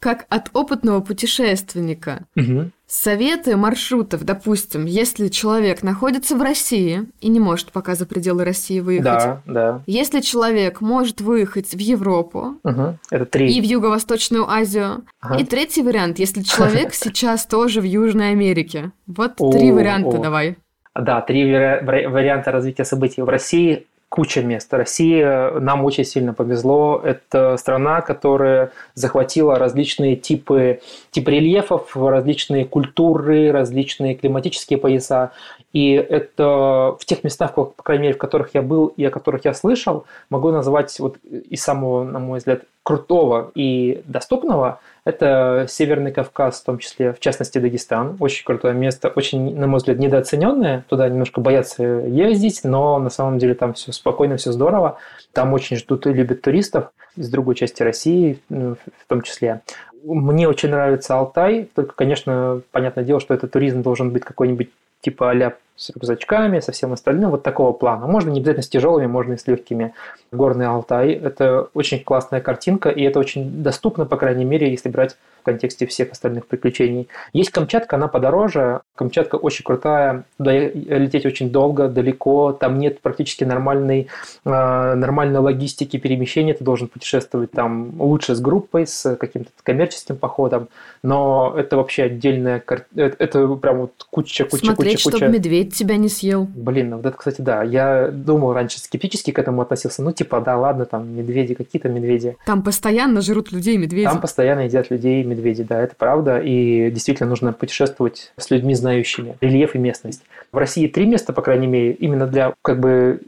[0.00, 2.70] как от опытного путешественника, Угу.
[2.86, 4.24] советы маршрутов.
[4.24, 9.04] Допустим, если человек находится в России и не может пока за пределы России выехать.
[9.04, 9.82] Да, да.
[9.86, 12.98] Если человек может выехать в Европу Угу.
[13.10, 13.52] Это три.
[13.54, 15.02] и в Юго-Восточную Азию.
[15.20, 15.36] Ага.
[15.38, 18.92] И третий вариант, если человек сейчас тоже в Южной Америке.
[19.06, 20.56] Вот три варианта давай.
[20.94, 23.22] Да, три вари- вари- варианта развития событий.
[23.22, 24.74] В России куча мест.
[24.74, 27.00] Россия нам очень сильно повезло.
[27.02, 30.80] Это страна, которая захватила различные типы,
[31.12, 35.30] типы рельефов, различные культуры, различные климатические пояса.
[35.72, 39.44] И это в тех местах, по крайней мере, в которых я был и о которых
[39.44, 41.16] я слышал, могу назвать вот
[41.48, 44.80] из самого, на мой взгляд, крутого и доступного
[45.10, 48.16] это Северный Кавказ, в том числе, в частности, Дагестан.
[48.18, 50.84] Очень крутое место, очень, на мой взгляд, недооцененное.
[50.88, 54.98] Туда немножко боятся ездить, но на самом деле там все спокойно, все здорово.
[55.32, 59.60] Там очень ждут и любят туристов из другой части России, ну, в том числе.
[60.02, 64.70] Мне очень нравится Алтай, только, конечно, понятное дело, что этот туризм должен быть какой-нибудь
[65.02, 65.34] типа а
[65.80, 68.06] с рюкзачками, со всем остальным, вот такого плана.
[68.06, 69.94] Можно не обязательно с тяжелыми, можно и с легкими.
[70.30, 75.16] Горный Алтай– это очень классная картинка, и это очень доступно, по крайней мере, если брать
[75.40, 77.08] в контексте всех остальных приключений.
[77.32, 78.82] Есть Камчатка, она подороже.
[78.94, 84.08] Камчатка очень крутая, туда лететь очень долго, далеко, там нет практически нормальной,
[84.44, 84.50] э,
[84.94, 90.68] нормальной логистики перемещения, ты должен путешествовать там лучше с группой, с каким-то коммерческим походом,
[91.02, 95.16] но это вообще отдельная, кар- это, это прям вот куча, куча, Смотреть, куча, куча.
[95.16, 96.46] чтобы медведь тебя не съел.
[96.54, 97.62] Блин, ну вот это, кстати, да.
[97.62, 100.02] Я думал раньше скептически к этому относился.
[100.02, 102.36] Ну, типа, да, ладно, там медведи, какие-то медведи.
[102.46, 104.06] Там постоянно жрут людей медведи.
[104.06, 106.38] Там постоянно едят людей медведи, да, это правда.
[106.38, 110.22] И действительно нужно путешествовать с людьми, знающими рельеф и местность.
[110.52, 113.20] В России три места, по крайней мере, именно для, как бы,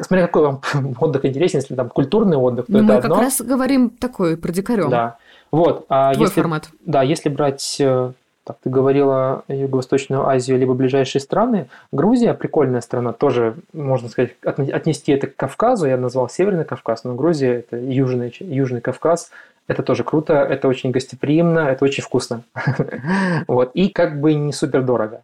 [0.00, 0.60] смотря какой вам
[1.00, 3.14] отдых интересен, если там культурный отдых, то Ну, это мы одно.
[3.14, 4.90] как раз говорим такой, про дикарем.
[4.90, 5.16] Да.
[5.50, 5.86] Вот.
[5.88, 6.68] А Твой если, формат.
[6.84, 8.12] да, если брать, э,
[8.46, 14.70] так ты говорила, Юго-Восточную Азию, либо ближайшие страны, Грузия прикольная страна, тоже, можно сказать, отне-
[14.70, 19.30] отнести это к Кавказу, я назвал Северный Кавказ, но Грузия– это Южный, Южный Кавказ,
[19.66, 22.44] это тоже круто, это очень гостеприимно, это очень вкусно.
[23.48, 23.72] Вот.
[23.74, 25.22] И как бы не супер дорого.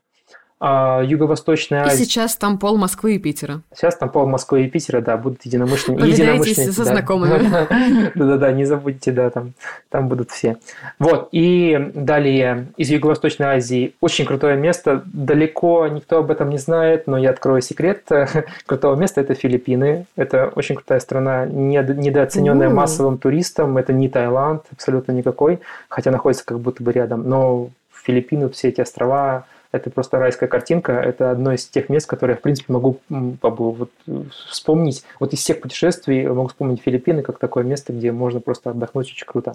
[0.65, 2.05] А Юго-Восточная И Азия...
[2.05, 3.63] сейчас там пол Москвы и Питера.
[3.75, 6.07] Сейчас там пол Москвы и Питера, да, будут единомышленники.
[6.07, 6.93] Единомышленники, со да.
[6.93, 8.13] знакомыми.
[8.15, 9.55] Да-да-да, не забудьте, да, там,
[9.89, 10.59] там будут все.
[11.01, 15.03] Вот, и далее из Юго-Восточной Азии очень крутое место.
[15.07, 18.07] Далеко никто об этом не знает, но я открою секрет.
[18.67, 20.07] Крутого места– это Филиппины.
[20.15, 23.79] Это очень крутая страна, недо- недооцененная массовым туристом.
[23.79, 25.59] Это не Таиланд, абсолютно никакой,
[25.89, 27.29] хотя находится как будто бы рядом.
[27.29, 27.71] Но
[28.05, 30.93] Филиппины, все эти острова, это просто райская картинка.
[30.93, 35.03] Это одно из тех мест, которые я, в принципе, могу вот, э, вспомнить.
[35.19, 39.27] Вот из всех путешествий могу вспомнить Филиппины как такое место, где можно просто отдохнуть очень
[39.27, 39.55] круто.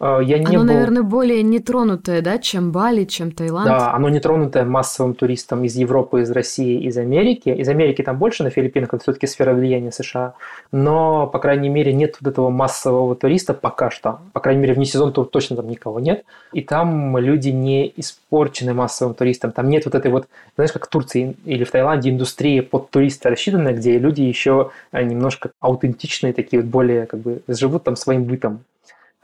[0.00, 0.64] Э, Я не Оно, был...
[0.64, 3.66] наверное, более нетронутое, да, чем Бали, чем Таиланд.
[3.66, 7.48] Да, оно не тронутое массовым туристом из Европы, из России, из Америки.
[7.48, 10.34] Из Америки там больше, на Филиппинах это все-таки сфера влияния США.
[10.72, 14.20] Но, по крайней мере, нет вот этого массового туриста пока что.
[14.32, 16.24] По крайней мере, вне сезона то точно там никого нет.
[16.52, 19.52] И там люди не испорчены массовым туристом.
[19.52, 20.26] Там нет вот этой вот,
[20.56, 25.04] знаешь, как в Турции или в Таиланде индустрии под туриста рассчитана, где люди еще э,
[25.04, 28.60] немножко аутентичные, такие вот более как бы живут там своим бытом.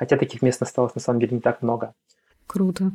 [0.01, 1.93] Хотя таких мест осталось на самом деле не так много.
[2.47, 2.91] Круто.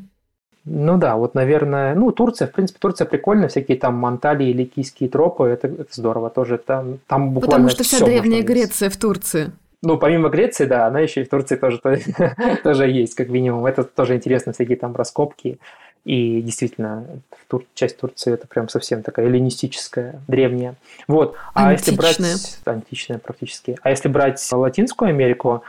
[0.65, 5.43] Ну да, вот, наверное, ну, Турция, в принципе, Турция прикольная, всякие там Анталии, ликийские тропы,
[5.43, 8.41] это, это здорово тоже, там, там буквально Потому что вся древняя.
[8.41, 9.51] Греция в Турции.
[9.85, 11.95] Ну, помимо Греции, да, она еще и в Турции тоже, то-
[12.63, 15.59] тоже есть, как минимум, это тоже интересно, всякие там раскопки,
[16.05, 17.05] и действительно,
[17.47, 20.75] Тур- часть Турции это прям совсем такая эллинистическая, древняя.
[21.07, 22.19] Вот, а если брать...
[22.19, 22.73] Античная.
[22.75, 23.77] Античная практически.
[23.83, 25.63] А если брать Латинскую Америку,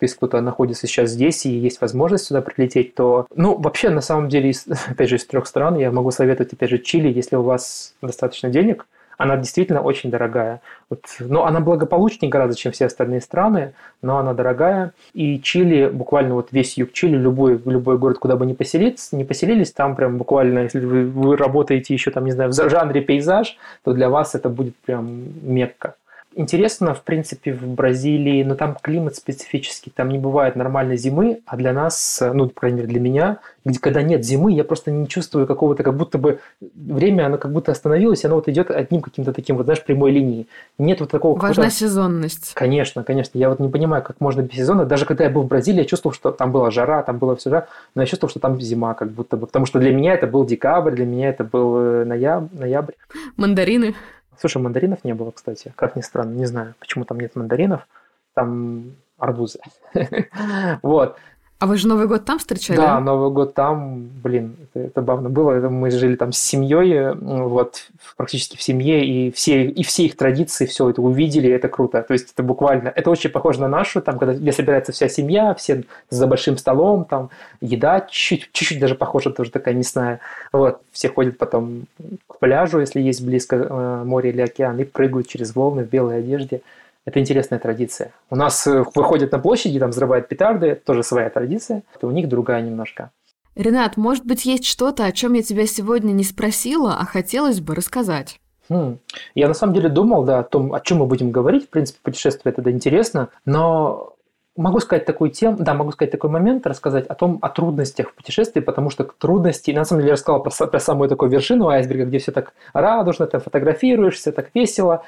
[0.00, 4.28] если кто-то находится сейчас здесь и есть возможность сюда прилететь, то, ну, вообще, на самом
[4.30, 7.42] деле, из- опять же, из трех стран я могу советовать, опять же, Чили, если у
[7.42, 8.86] вас достаточно денег,
[9.18, 10.62] она действительно очень дорогая.
[10.88, 14.92] Вот, но она благополучнее гораздо, чем все остальные страны, но она дорогая.
[15.12, 19.24] И Чили, буквально вот весь юг Чили, любой, любой город, куда бы ни поселиться, не
[19.24, 23.58] поселились, там прям буквально, если вы, вы работаете еще там, не знаю, в жанре пейзаж,
[23.84, 25.96] то для вас это будет прям Мекка.
[26.34, 31.56] Интересно, в принципе, в Бразилии, но там климат специфический, там не бывает нормальной зимы, а
[31.56, 35.08] для нас, ну, по крайней мере, для меня, где, когда нет зимы, я просто не
[35.08, 39.00] чувствую какого-то, как будто бы время, оно как будто остановилось, и оно вот идет одним
[39.00, 40.46] каким-то таким, вот, знаешь, прямой линией.
[40.78, 42.52] Нет вот такого Важна сезонность.
[42.54, 43.38] Конечно, конечно.
[43.38, 44.84] Я вот не понимаю, как можно без сезона.
[44.84, 47.50] Даже когда я был в Бразилии, я чувствовал, что там была жара, там было все
[47.50, 49.46] жара, но я чувствовал, что там зима, как будто бы.
[49.46, 52.48] Потому что для меня это был декабрь, для меня это был э, ноябрь.
[52.52, 52.94] ноябрь.
[53.36, 53.94] Мандарины.
[54.38, 55.72] Слушай, мандаринов не было, кстати.
[55.76, 57.86] Как ни странно, не знаю, почему там нет мандаринов.
[58.34, 59.58] Там арбузы.
[60.82, 61.18] вот.
[61.58, 62.76] А вы же Новый год там встречали?
[62.76, 65.50] Да, Новый год там, блин, это, это забавно было.
[65.52, 70.16] Это мы жили там с семьей, вот, практически в семье, и все, и все их
[70.16, 72.00] традиции, все это увидели, это круто.
[72.02, 75.52] То есть это буквально, это очень похоже на нашу, там, когда где собирается вся семья,
[75.54, 77.30] все за большим столом, там,
[77.60, 80.20] еда чуть-чуть, чуть-чуть даже похожа, тоже такая мясная.
[80.52, 81.86] Вот, все ходят потом
[82.28, 86.20] к пляжу, если есть близко э, море или океан, и прыгают через волны в белой
[86.20, 86.62] одежде.
[87.04, 88.12] Это интересная традиция.
[88.30, 91.82] У нас э, выходят на площади, там взрывают петарды, тоже своя традиция.
[91.94, 93.10] Это у них другая немножко.
[93.54, 97.74] Ренат, может быть, есть что-то, о чем я тебя сегодня не спросила, а хотелось бы
[97.74, 98.40] рассказать?
[98.68, 98.98] Хм.
[99.34, 101.66] Я на самом деле думал, да, о том, о чем мы будем говорить.
[101.66, 104.14] В принципе, путешествие это да, интересно, но
[104.58, 108.14] могу сказать такую тему, да, могу сказать такой момент, рассказать о том, о трудностях в
[108.14, 112.04] путешествии, потому что трудности, на самом деле я рассказал про, про самую такую вершину айсберга,
[112.04, 115.04] где все так радужно, ты фотографируешься, так весело,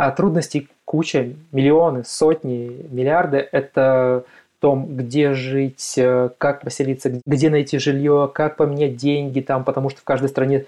[0.00, 3.46] а трудностей куча, миллионы, сотни, миллиарды.
[3.52, 4.24] Это
[4.60, 10.00] том, где жить, э, как поселиться, где найти жилье, как поменять деньги там, потому что
[10.00, 10.66] в каждой стране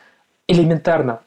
[0.52, 1.20] элементарно.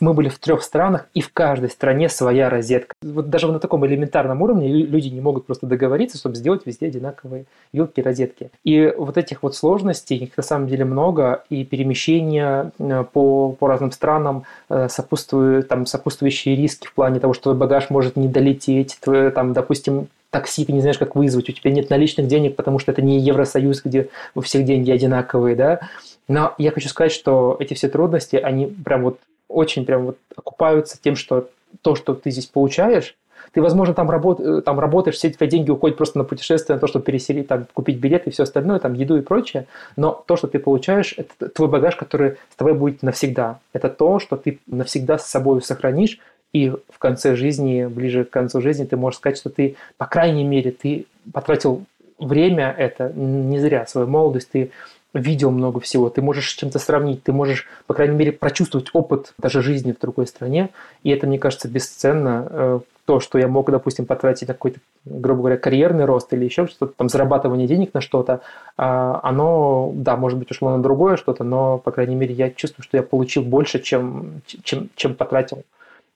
[0.00, 2.94] Мы были в трех странах, и в каждой стране своя розетка.
[3.02, 7.44] Вот даже на таком элементарном уровне люди не могут просто договориться, чтобы сделать везде одинаковые
[7.72, 8.50] вилки розетки.
[8.64, 13.68] И вот этих вот сложностей, их на самом деле много, и перемещения э, по, по
[13.68, 18.26] разным странам э, сопутствуют, там, сопутствующие риски в плане того, что твой багаж может не
[18.26, 22.56] долететь, твой, там, допустим, такси ты не знаешь, как вызвать, у тебя нет наличных денег,
[22.56, 25.80] потому что это не Евросоюз, где у всех деньги одинаковые, да,
[26.28, 29.18] но я хочу сказать, что эти все трудности, они прям вот
[29.48, 31.48] очень прям вот окупаются тем, что
[31.82, 33.16] то, что ты здесь получаешь,
[33.52, 36.80] ты, возможно, там, работ, э, там работаешь, все твои деньги уходят просто на путешествие, на
[36.80, 39.66] то, чтобы переселить, там, купить билеты и все остальное, там, еду и прочее.
[39.96, 43.58] Но то, что ты получаешь, это твой багаж, который с тобой будет навсегда.
[43.72, 46.18] Это то, что ты навсегда с собой сохранишь,
[46.52, 50.44] и в конце жизни, ближе к концу жизни, ты можешь сказать, что ты, по крайней
[50.44, 51.84] мере, ты потратил
[52.18, 54.72] время это не зря, свою молодость, ты
[55.14, 59.34] видел много всего, ты можешь с чем-то сравнить, ты можешь, по крайней мере, прочувствовать опыт
[59.38, 60.70] даже жизни в другой стране,
[61.02, 62.46] и это, мне кажется, бесценно.
[62.50, 62.80] Э,
[63.10, 66.92] то, что я мог, допустим, потратить на какой-то, грубо говоря, карьерный рост или еще что-то,
[66.96, 68.40] там, зарабатывание денег на что-то,
[68.76, 72.84] а, оно, да, может быть, ушло на другое что-то, но, по крайней мере, я чувствую,
[72.84, 75.64] что я получил больше, чем, чем, чем потратил.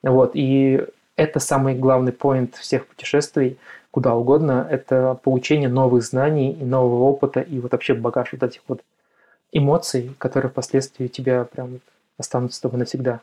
[0.05, 0.85] Вот, и
[1.17, 3.59] это самый главный поинт всех путешествий,
[3.95, 8.61] куда угодно, это получение новых знаний и нового опыта, и вот вообще багаж вот этих
[8.67, 8.83] вот
[9.53, 11.79] эмоций, которые впоследствии у тебя прям
[12.19, 13.21] останутся с тобой навсегда.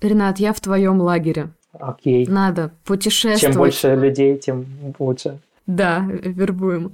[0.00, 1.50] Ренат, я в твоем лагере.
[1.72, 2.26] Окей.
[2.26, 3.40] Надо путешествовать.
[3.40, 4.66] Чем больше людей, тем
[4.98, 5.38] лучше.
[5.68, 6.90] Да, вербуем.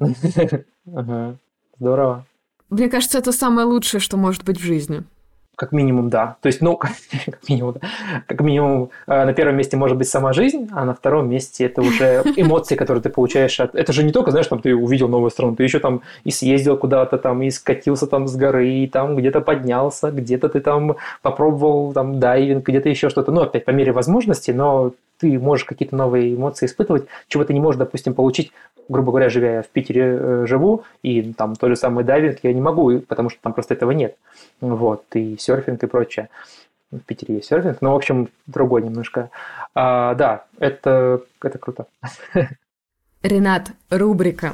[1.80, 2.26] Здорово.
[2.68, 5.02] Мне кажется, это самое лучшее, что может быть в жизни.
[5.58, 6.36] Как минимум, да.
[6.40, 6.92] То есть, ну, как
[7.48, 7.88] минимум, да.
[8.28, 11.82] Как минимум, э, на первом месте может быть сама жизнь, а на втором месте это
[11.82, 13.74] уже эмоции, которые ты получаешь от...
[13.74, 16.76] Это же не только, знаешь, там ты увидел новую страну, ты еще там и съездил
[16.76, 21.92] куда-то там, и скатился там с горы, и там где-то поднялся, где-то ты там попробовал
[21.92, 23.32] там дайвинг, где-то еще что-то.
[23.32, 27.60] Ну, опять по мере возможности, но ты можешь какие-то новые эмоции испытывать, чего ты не
[27.60, 28.52] можешь, допустим, получить,
[28.88, 32.52] грубо говоря, живя я в Питере э, живу, и там тот же самый дайвинг я
[32.52, 34.16] не могу, потому что там просто этого нет.
[34.60, 36.28] Вот, и серфинг и прочее.
[36.90, 39.30] В Питере есть серфинг, но, в общем, другой немножко.
[39.74, 41.86] А, да, это, это круто.
[43.22, 44.52] Ренат, рубрика.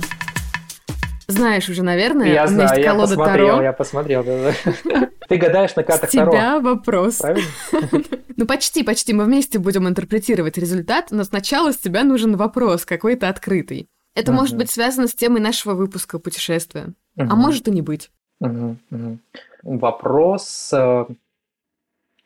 [1.26, 3.62] Знаешь уже, наверное, я у знаю, есть я колода посмотрел, Таро.
[3.62, 4.24] я посмотрел.
[4.24, 4.52] Да,
[4.84, 5.10] да.
[5.28, 7.16] Ты гадаешь на картах С тебя Таро, вопрос.
[7.16, 7.48] правильно?
[8.36, 9.12] Ну, почти, почти.
[9.12, 13.88] Мы вместе будем интерпретировать результат, но сначала с тебя нужен вопрос какой-то открытый.
[14.16, 14.40] Это Мгм.
[14.40, 16.88] может быть связано с темой нашего выпуска путешествия.
[17.16, 17.38] А Мгм.
[17.38, 18.10] может и не быть.
[18.40, 19.20] Мгм, мгм.
[19.62, 21.04] Вопрос, э,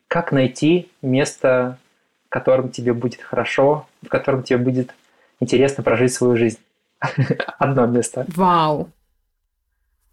[0.09, 1.79] как найти место,
[2.27, 4.95] в котором тебе будет хорошо, в котором тебе будет
[5.41, 6.59] интересно прожить свою жизнь?
[7.59, 8.27] Одно место.
[8.35, 8.91] Вау.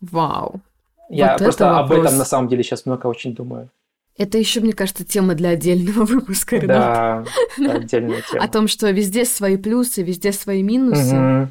[0.01, 0.61] Вау.
[1.09, 3.69] Я Вот просто об этом на самом деле сейчас много очень думаю.
[4.17, 7.27] Это еще, мне кажется, тема для отдельного выпуска, Ренат.
[7.57, 8.45] Да, отдельная тема.
[8.45, 11.49] О том, что везде свои плюсы, везде свои минусы.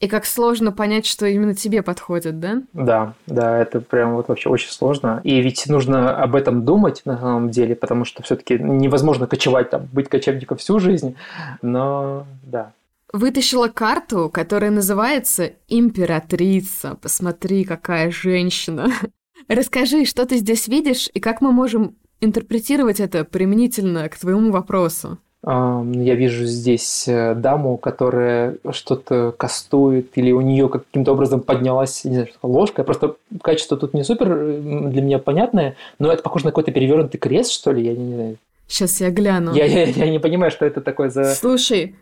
[0.00, 2.62] И как сложно понять, что именно тебе подходит, да?
[2.72, 5.20] Да, да, это прям вот вообще очень сложно.
[5.24, 9.86] И ведь нужно об этом думать на самом деле, потому что все-таки невозможно кочевать там,
[9.92, 11.16] быть кочевником всю жизнь.
[11.60, 12.72] Но да.
[13.12, 16.96] Вытащила карту, которая называется «Императрица».
[17.02, 18.88] Посмотри, какая женщина.
[19.48, 25.18] Расскажи, что ты здесь видишь и как мы можем интерпретировать это применительно к твоему вопросу.
[25.42, 32.12] Я вижу здесь э, даму, которая что-то кастует, или у нее каким-то образом поднялась не
[32.12, 32.84] знаю, ложка.
[32.84, 37.52] Просто качество тут не супер для меня понятное, но это похоже на какой-то перевернутый крест,
[37.52, 38.36] что ли, я не знаю.
[38.68, 39.54] Сейчас я гляну.
[39.54, 41.24] Я, я, я не понимаю, что это такое за...
[41.34, 41.96] Слушай,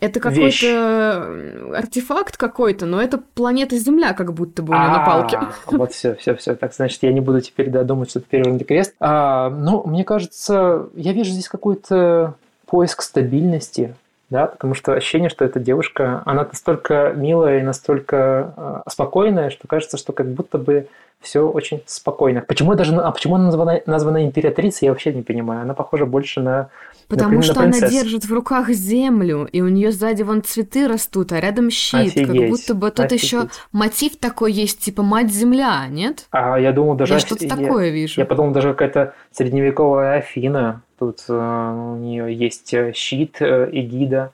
[0.00, 5.36] это какой-то артефакт какой-то, но это планета Земля, как будто бы у нее на палке.
[5.36, 6.54] А, Вот все, все, все.
[6.54, 8.94] Так, значит, я не буду теперь да, думать, что это перевернутый крест.
[9.00, 12.34] А, ну, мне кажется, я вижу здесь какой-то
[12.66, 13.94] поиск стабильности,
[14.30, 19.68] да, потому что ощущение, что эта девушка, она настолько милая и настолько а, спокойная, что
[19.68, 20.86] кажется, что как будто бы
[21.20, 22.40] все очень спокойно.
[22.40, 25.62] Почему даже, а почему она названа, названа императрицей, я вообще не понимаю.
[25.62, 26.70] Она похожа больше на
[27.10, 27.92] Потому что она принцессу.
[27.92, 32.14] держит в руках землю, и у нее сзади вон цветы растут, а рядом щит.
[32.14, 33.22] Как Офигеть, будто бы тут офигеть.
[33.24, 36.28] еще мотив такой есть, типа мать-земля, нет?
[36.30, 37.14] А я думал даже...
[37.14, 38.20] я что-то я- такое вижу.
[38.20, 40.82] Я подумал, даже какая-то средневековая Афина.
[41.00, 44.32] Тут э, у нее есть э, щит, э, эгида.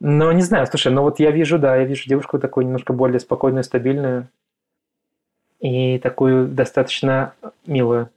[0.00, 3.20] Но не знаю, слушай, ну вот я вижу, да, я вижу девушку такую немножко более
[3.20, 4.28] спокойную, стабильную.
[5.60, 7.34] И такую достаточно
[7.66, 8.08] милую.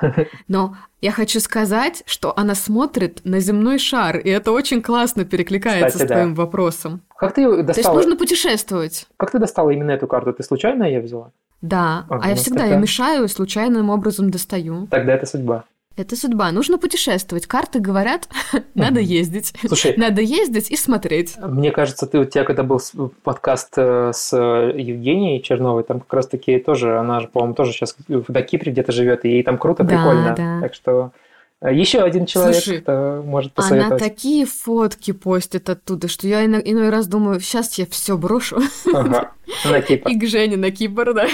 [0.48, 5.90] Но я хочу сказать, что она смотрит на земной шар, и это очень классно перекликается
[5.98, 6.14] Кстати, с да.
[6.14, 7.02] твоим вопросом.
[7.16, 7.96] Как ты её То есть достала?
[7.96, 9.06] нужно путешествовать.
[9.16, 10.32] Как ты достала именно эту карту?
[10.32, 11.30] Ты случайно ее взяла?
[11.62, 14.86] Да, Ага, а я ну всегда тогда- я мешаю и случайным образом достаю.
[14.90, 15.64] Тогда это судьба.
[15.96, 16.50] Это судьба.
[16.50, 17.46] Нужно путешествовать.
[17.46, 18.28] Карты говорят,
[18.74, 19.52] надо ездить.
[19.64, 21.36] Слушай, Надо ездить и смотреть.
[21.38, 22.80] Мне кажется, ты у тебя когда был
[23.22, 27.70] подкаст э, с э, Евгенией Черновой, там как раз таки тоже, она же, по-моему, тоже
[27.72, 30.34] сейчас на Кипре где-то живет, и ей там круто, Да, прикольно.
[30.36, 30.60] да.
[30.62, 31.12] Так что
[31.60, 34.02] э, еще один человек, Слушай, кто может Она посоветовать.
[34.02, 38.58] такие фотки постит оттуда, что я ино- иной раз думаю, сейчас я все брошу
[38.92, 39.30] Ага.
[39.64, 40.08] На Кипр.
[40.10, 41.28] и к Жене на Кипр, да.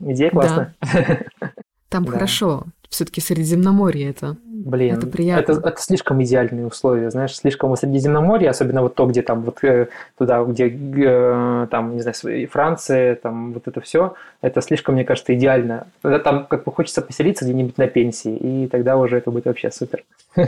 [0.00, 0.74] Идея классная.
[1.88, 2.10] Там Да.
[2.10, 2.64] хорошо.
[2.88, 4.36] Все-таки Средиземноморье это.
[4.44, 5.52] Блин, Это приятно.
[5.52, 9.62] Это, это слишком идеальные условия, знаешь, слишком у Средиземноморья, особенно вот то, где там вот
[9.62, 15.04] э, туда, где э, там, не знаю, Франция, там вот это все, это слишком, мне
[15.04, 15.86] кажется, идеально.
[16.02, 19.70] Тогда там как бы хочется поселиться где-нибудь на пенсии, и тогда уже это будет вообще
[19.70, 20.04] супер.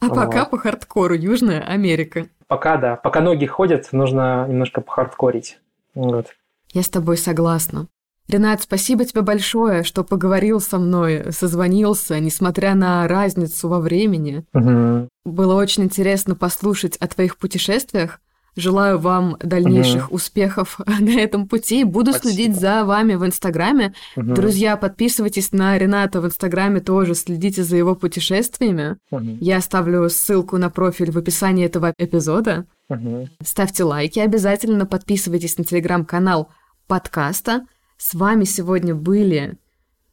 [0.00, 2.26] А пока по хардкору Южная Америка.
[2.48, 5.60] Пока, да, пока ноги ходят, нужно немножко похардкорить.
[5.94, 6.34] Вот.
[6.72, 7.86] Я с тобой согласна.
[8.28, 14.44] Ренат, спасибо тебе большое, что поговорил со мной, созвонился, несмотря на разницу во времени.
[14.52, 15.08] Мгм.
[15.24, 18.20] Было очень интересно послушать о твоих путешествиях.
[18.56, 21.84] Желаю вам дальнейших успехов на этом пути.
[21.84, 22.32] Буду Спасибо.
[22.32, 23.92] следить за вами в Инстаграме.
[24.16, 24.34] Мгм.
[24.34, 28.96] Друзья, подписывайтесь на Рената в Инстаграме тоже, следите за его путешествиями.
[29.10, 29.38] Мгм.
[29.40, 32.64] Я оставлю ссылку на профиль в описании этого эпизода.
[32.88, 33.28] Мгм.
[33.44, 36.48] Ставьте лайки, обязательно подписывайтесь на телеграм-канал
[36.86, 37.66] подкаста.
[37.98, 39.54] С вами сегодня были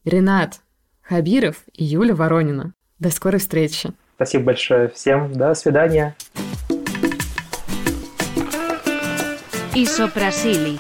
[0.06, 0.62] Ренат
[1.02, 2.74] Хабиров и Юля Воронина.
[3.00, 3.92] До скорой встречи.
[4.16, 5.34] Спасибо большое всем.
[5.34, 6.16] До свидания.
[9.76, 10.80] Isoprasili.